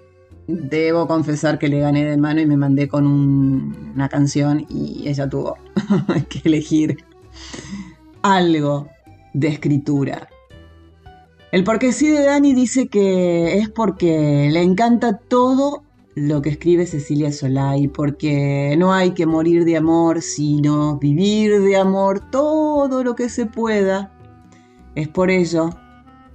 debo 0.46 1.08
confesar 1.08 1.58
que 1.58 1.68
le 1.68 1.80
gané 1.80 2.04
de 2.04 2.16
mano 2.16 2.40
y 2.40 2.46
me 2.46 2.56
mandé 2.56 2.86
con 2.86 3.06
una 3.06 4.08
canción 4.08 4.66
y 4.68 5.08
ella 5.08 5.28
tuvo 5.28 5.56
que 6.28 6.42
elegir 6.44 6.98
algo 8.22 8.88
de 9.34 9.48
escritura. 9.48 10.28
El 11.52 11.64
porque 11.64 11.92
sí 11.92 12.08
de 12.08 12.22
Dani 12.22 12.54
dice 12.54 12.86
que 12.86 13.58
es 13.58 13.68
porque 13.68 14.48
le 14.52 14.62
encanta 14.62 15.18
todo 15.18 15.82
lo 16.14 16.42
que 16.42 16.50
escribe 16.50 16.86
Cecilia 16.86 17.32
Solay, 17.32 17.88
porque 17.88 18.76
no 18.78 18.92
hay 18.92 19.14
que 19.14 19.26
morir 19.26 19.64
de 19.64 19.76
amor, 19.76 20.22
sino 20.22 20.98
vivir 20.98 21.60
de 21.60 21.76
amor 21.76 22.20
todo 22.30 23.02
lo 23.02 23.16
que 23.16 23.28
se 23.28 23.46
pueda. 23.46 24.12
Es 24.94 25.08
por 25.08 25.28
ello 25.28 25.70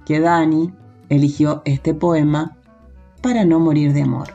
que 0.04 0.20
Dani 0.20 0.70
eligió 1.08 1.62
este 1.64 1.94
poema 1.94 2.58
para 3.22 3.46
no 3.46 3.58
morir 3.58 3.94
de 3.94 4.02
amor. 4.02 4.28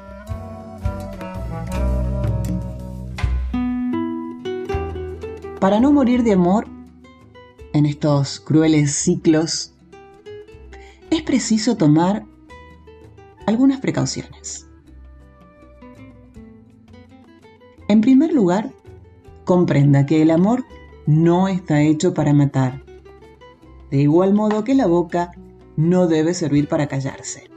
Para 5.60 5.80
no 5.80 5.92
morir 5.92 6.24
de 6.24 6.34
amor 6.34 6.66
en 7.74 7.86
estos 7.86 8.40
crueles 8.40 8.94
ciclos, 8.96 9.71
es 11.12 11.22
preciso 11.22 11.76
tomar 11.76 12.26
algunas 13.46 13.80
precauciones. 13.80 14.68
En 17.88 18.00
primer 18.00 18.34
lugar, 18.34 18.72
comprenda 19.44 20.06
que 20.06 20.22
el 20.22 20.32
amor 20.32 20.64
no 21.06 21.50
está 21.50 21.82
hecho 21.82 22.14
para 22.14 22.34
matar, 22.34 22.84
de 23.92 24.02
igual 24.02 24.34
modo 24.34 24.64
que 24.64 24.74
la 24.74 24.88
boca 24.88 25.32
no 25.76 26.08
debe 26.08 26.34
servir 26.34 26.70
para 26.70 26.88
callarse. 26.88 27.50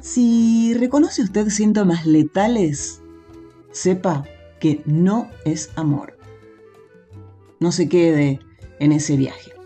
Si 0.00 0.74
reconoce 0.74 1.22
usted 1.22 1.48
síntomas 1.48 2.04
letales, 2.04 3.00
sepa 3.72 4.24
que 4.60 4.82
no 4.84 5.30
es 5.46 5.70
amor. 5.76 6.18
No 7.60 7.72
se 7.72 7.88
quede 7.88 8.40
en 8.80 8.92
ese 8.92 9.16
viaje. 9.16 9.57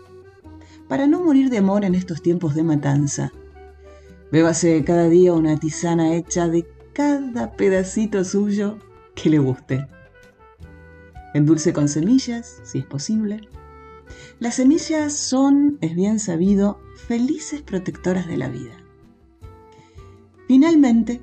Para 0.87 1.07
no 1.07 1.23
morir 1.23 1.49
de 1.49 1.59
amor 1.59 1.85
en 1.85 1.95
estos 1.95 2.21
tiempos 2.21 2.55
de 2.55 2.63
matanza, 2.63 3.31
bébase 4.31 4.83
cada 4.83 5.07
día 5.09 5.33
una 5.33 5.57
tisana 5.57 6.15
hecha 6.15 6.47
de 6.47 6.67
cada 6.93 7.53
pedacito 7.53 8.23
suyo 8.23 8.77
que 9.15 9.29
le 9.29 9.39
guste. 9.39 9.87
Endulce 11.33 11.73
con 11.73 11.87
semillas, 11.87 12.59
si 12.63 12.79
es 12.79 12.85
posible, 12.85 13.41
las 14.39 14.55
semillas 14.55 15.13
son, 15.13 15.77
es 15.81 15.95
bien 15.95 16.19
sabido, 16.19 16.79
felices 17.07 17.61
protectoras 17.61 18.27
de 18.27 18.37
la 18.37 18.49
vida. 18.49 18.73
Finalmente, 20.47 21.21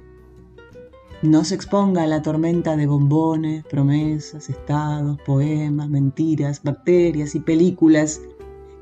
no 1.23 1.45
se 1.45 1.55
exponga 1.55 2.05
a 2.05 2.07
la 2.07 2.23
tormenta 2.23 2.77
de 2.77 2.87
bombones, 2.87 3.65
promesas, 3.65 4.49
estados, 4.49 5.21
poemas, 5.21 5.91
mentiras, 5.91 6.63
bacterias 6.63 7.35
y 7.35 7.41
películas 7.41 8.23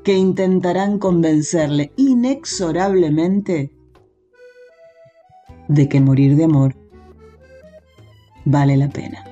que 0.09 0.17
intentarán 0.17 0.97
convencerle 0.97 1.91
inexorablemente 1.95 3.71
de 5.67 5.87
que 5.87 6.01
morir 6.01 6.35
de 6.35 6.45
amor 6.45 6.75
vale 8.43 8.75
la 8.75 8.89
pena. 8.89 9.23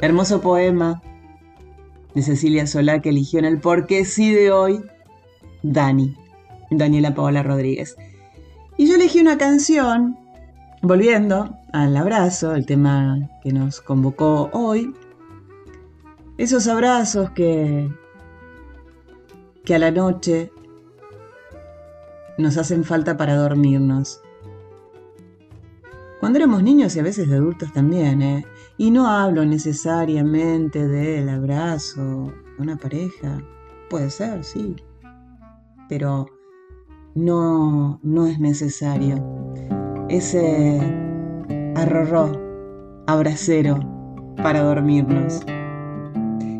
Hermoso 0.00 0.40
poema 0.40 1.02
de 2.14 2.22
Cecilia 2.22 2.66
Solá 2.66 3.02
que 3.02 3.10
eligió 3.10 3.40
en 3.40 3.44
el 3.44 3.60
Porque 3.60 4.06
sí 4.06 4.32
de 4.32 4.50
hoy 4.50 4.82
Dani, 5.62 6.16
Daniela 6.70 7.14
Paola 7.14 7.42
Rodríguez. 7.42 7.94
Y 8.78 8.88
yo 8.88 8.94
elegí 8.94 9.20
una 9.20 9.36
canción, 9.36 10.16
volviendo 10.80 11.58
al 11.74 11.94
abrazo, 11.94 12.54
el 12.54 12.64
tema 12.64 13.28
que 13.42 13.52
nos 13.52 13.82
convocó 13.82 14.48
hoy. 14.54 14.94
Esos 16.38 16.68
abrazos 16.68 17.30
que, 17.30 17.90
que 19.64 19.74
a 19.74 19.78
la 19.78 19.90
noche 19.90 20.52
nos 22.36 22.58
hacen 22.58 22.84
falta 22.84 23.16
para 23.16 23.36
dormirnos. 23.36 24.20
Cuando 26.20 26.38
éramos 26.38 26.62
niños 26.62 26.94
y 26.94 27.00
a 27.00 27.02
veces 27.02 27.30
de 27.30 27.36
adultos 27.36 27.72
también, 27.72 28.20
¿eh? 28.20 28.44
Y 28.76 28.90
no 28.90 29.06
hablo 29.06 29.46
necesariamente 29.46 30.86
del 30.86 31.30
abrazo 31.30 32.32
de 32.56 32.62
una 32.62 32.76
pareja. 32.76 33.42
Puede 33.88 34.10
ser, 34.10 34.44
sí. 34.44 34.76
Pero 35.88 36.26
no, 37.14 37.98
no 38.02 38.26
es 38.26 38.38
necesario. 38.38 39.24
Ese 40.10 40.80
arrorró, 41.76 42.32
abracero 43.06 43.80
para 44.42 44.62
dormirnos. 44.62 45.40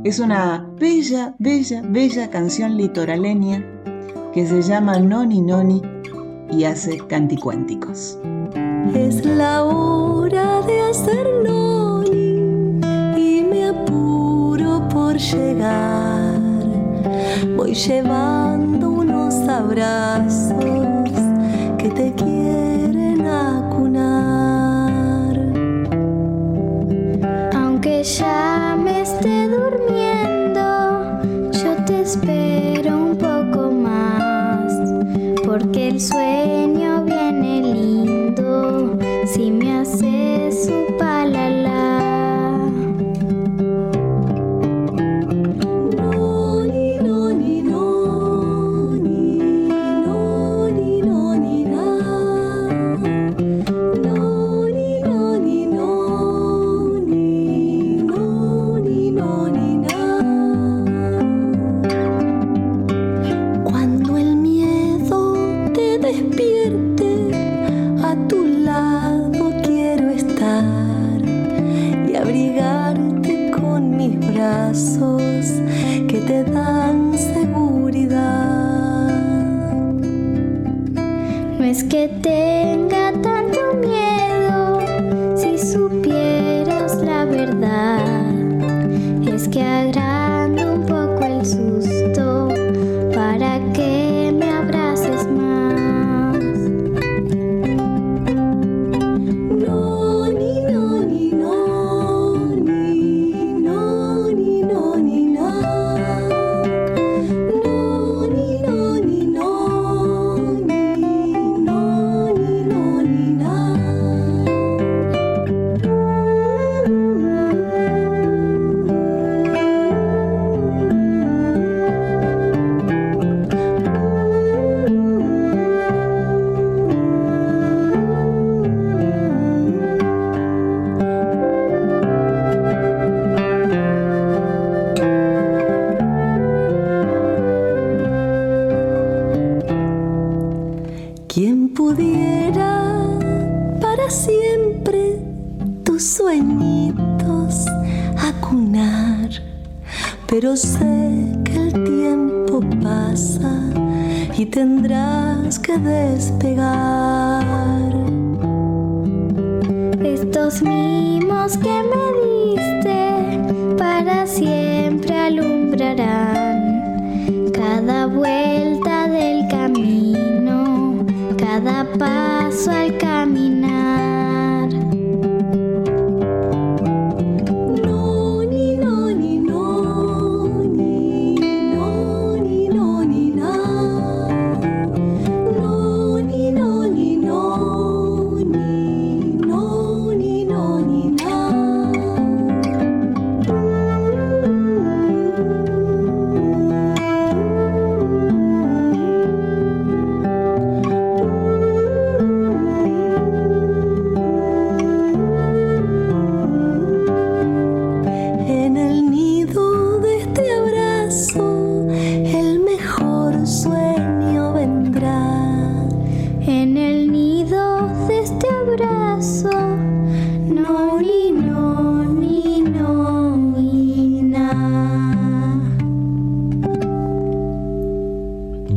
Es 0.07 0.21
una 0.21 0.65
bella, 0.79 1.35
bella, 1.41 1.83
bella 1.85 2.31
canción 2.31 2.77
litoraleña 2.77 3.65
que 4.33 4.47
se 4.47 4.63
llama 4.63 5.01
Noni 5.01 5.41
Noni 5.41 5.83
y 6.49 6.63
hace 6.63 6.99
canticuénticos. 7.09 8.17
Es 8.95 9.25
la 9.27 9.65
hora 9.65 10.63
de 10.63 10.81
hacerlo 10.83 12.05
llegar. 15.19 16.39
Voy 17.57 17.75
llevando 17.75 18.91
unos 18.91 19.35
abrazos 19.49 20.65
que 21.79 21.89
te 21.91 22.13
quieren 22.13 23.27
acunar. 23.27 24.57
Aunque 27.53 28.05
ya 28.05 28.46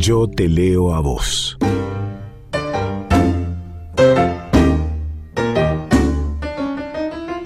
te 0.10 0.50
leo 0.50 0.96
a 0.96 1.02
vos. 1.02 1.56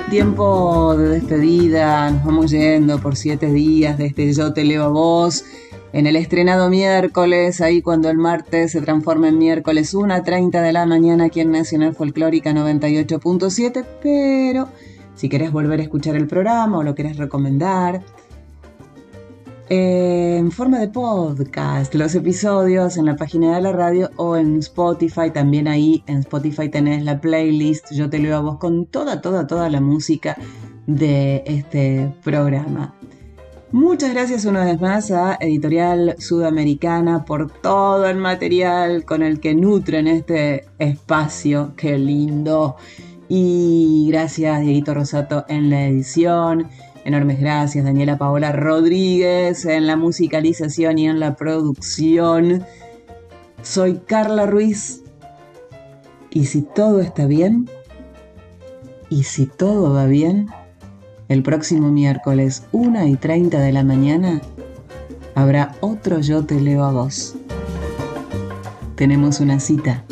Tiempo 0.10 0.96
de 0.96 1.10
despedida, 1.10 2.10
nos 2.10 2.24
vamos 2.24 2.52
yendo 2.52 3.00
por 3.00 3.18
siete 3.18 3.48
días 3.48 3.98
desde 3.98 4.32
Yo 4.32 4.54
te 4.54 4.64
leo 4.64 4.86
a 4.86 4.88
vos. 4.88 5.44
En 5.92 6.08
el 6.08 6.16
estrenado 6.16 6.70
miércoles, 6.70 7.60
ahí 7.60 7.82
cuando 7.82 8.10
el 8.10 8.18
martes 8.18 8.72
se 8.72 8.80
transforma 8.80 9.28
en 9.28 9.40
miércoles 9.40 9.94
1.30 9.94 10.62
de 10.62 10.72
la 10.72 10.86
mañana 10.86 11.26
aquí 11.26 11.42
en 11.42 11.52
Nacional 11.52 11.94
Folclórica 11.94 12.54
98.7, 12.54 13.86
pero 14.02 14.70
si 15.16 15.28
querés 15.28 15.52
volver 15.52 15.82
a 15.82 15.84
escuchar 15.84 16.16
el 16.16 16.28
programa 16.28 16.78
o 16.78 16.84
lo 16.84 16.96
querés 16.96 17.18
recomendar, 17.18 18.02
en 19.70 20.52
forma 20.52 20.80
de 20.80 20.90
podcast 20.90 21.96
los 21.96 22.14
episodios 22.16 22.98
en 22.98 23.06
la 23.06 23.16
página 23.16 23.56
de 23.56 23.62
la 23.62 23.72
radio 23.72 24.10
o 24.18 24.36
en 24.36 24.60
Spotify. 24.60 25.32
También 25.32 25.68
ahí 25.68 26.04
en 26.08 26.20
Spotify 26.20 26.70
tenés 26.70 27.04
la 27.04 27.20
playlist. 27.22 27.92
Yo 27.94 28.10
te 28.10 28.20
leo 28.20 28.38
a 28.38 28.42
vos 28.42 28.58
con 28.58 28.86
toda, 28.86 29.22
toda, 29.22 29.48
toda 29.48 29.70
la 29.70 29.80
música 29.80 30.38
de 30.86 31.44
este 31.46 32.14
programa. 32.24 32.94
Muchas 33.72 34.14
gracias 34.14 34.46
una 34.46 34.66
vez 34.66 34.80
más 34.80 35.10
a 35.10 35.36
Editorial 35.40 36.16
Sudamericana 36.20 37.26
por 37.26 37.50
todo 37.50 38.06
el 38.06 38.18
material 38.18 39.04
con 39.04 39.24
el 39.24 39.40
que 39.40 39.56
nutren 39.56 40.08
este 40.08 40.66
espacio. 40.78 41.74
Qué 41.76 41.98
lindo. 41.98 42.76
Y 43.30 44.10
gracias 44.12 44.62
Dieguito 44.62 44.94
Rosato 44.94 45.46
en 45.48 45.72
la 45.72 45.88
edición. 45.88 46.68
Enormes 47.06 47.40
gracias, 47.40 47.84
Daniela 47.84 48.18
Paola 48.18 48.54
Rodríguez, 48.54 49.66
en 49.66 49.88
la 49.88 49.98
musicalización 49.98 50.98
y 50.98 51.08
en 51.08 51.20
la 51.20 51.36
producción. 51.36 52.64
Soy 53.62 54.00
Carla 54.06 54.46
Ruiz. 54.46 55.02
Y 56.30 56.46
si 56.46 56.62
todo 56.62 57.02
está 57.02 57.26
bien, 57.26 57.70
y 59.10 59.24
si 59.24 59.46
todo 59.46 59.94
va 59.94 60.06
bien, 60.06 60.48
el 61.28 61.44
próximo 61.44 61.92
miércoles 61.92 62.64
1 62.72 63.06
y 63.08 63.16
30 63.16 63.60
de 63.60 63.72
la 63.72 63.84
mañana 63.84 64.42
habrá 65.36 65.76
otro 65.82 66.20
Yo 66.20 66.46
Te 66.46 66.60
Leo 66.60 66.84
a 66.84 66.92
Vos. 66.92 67.36
Tenemos 68.96 69.40
una 69.40 69.60
cita. 69.60 70.06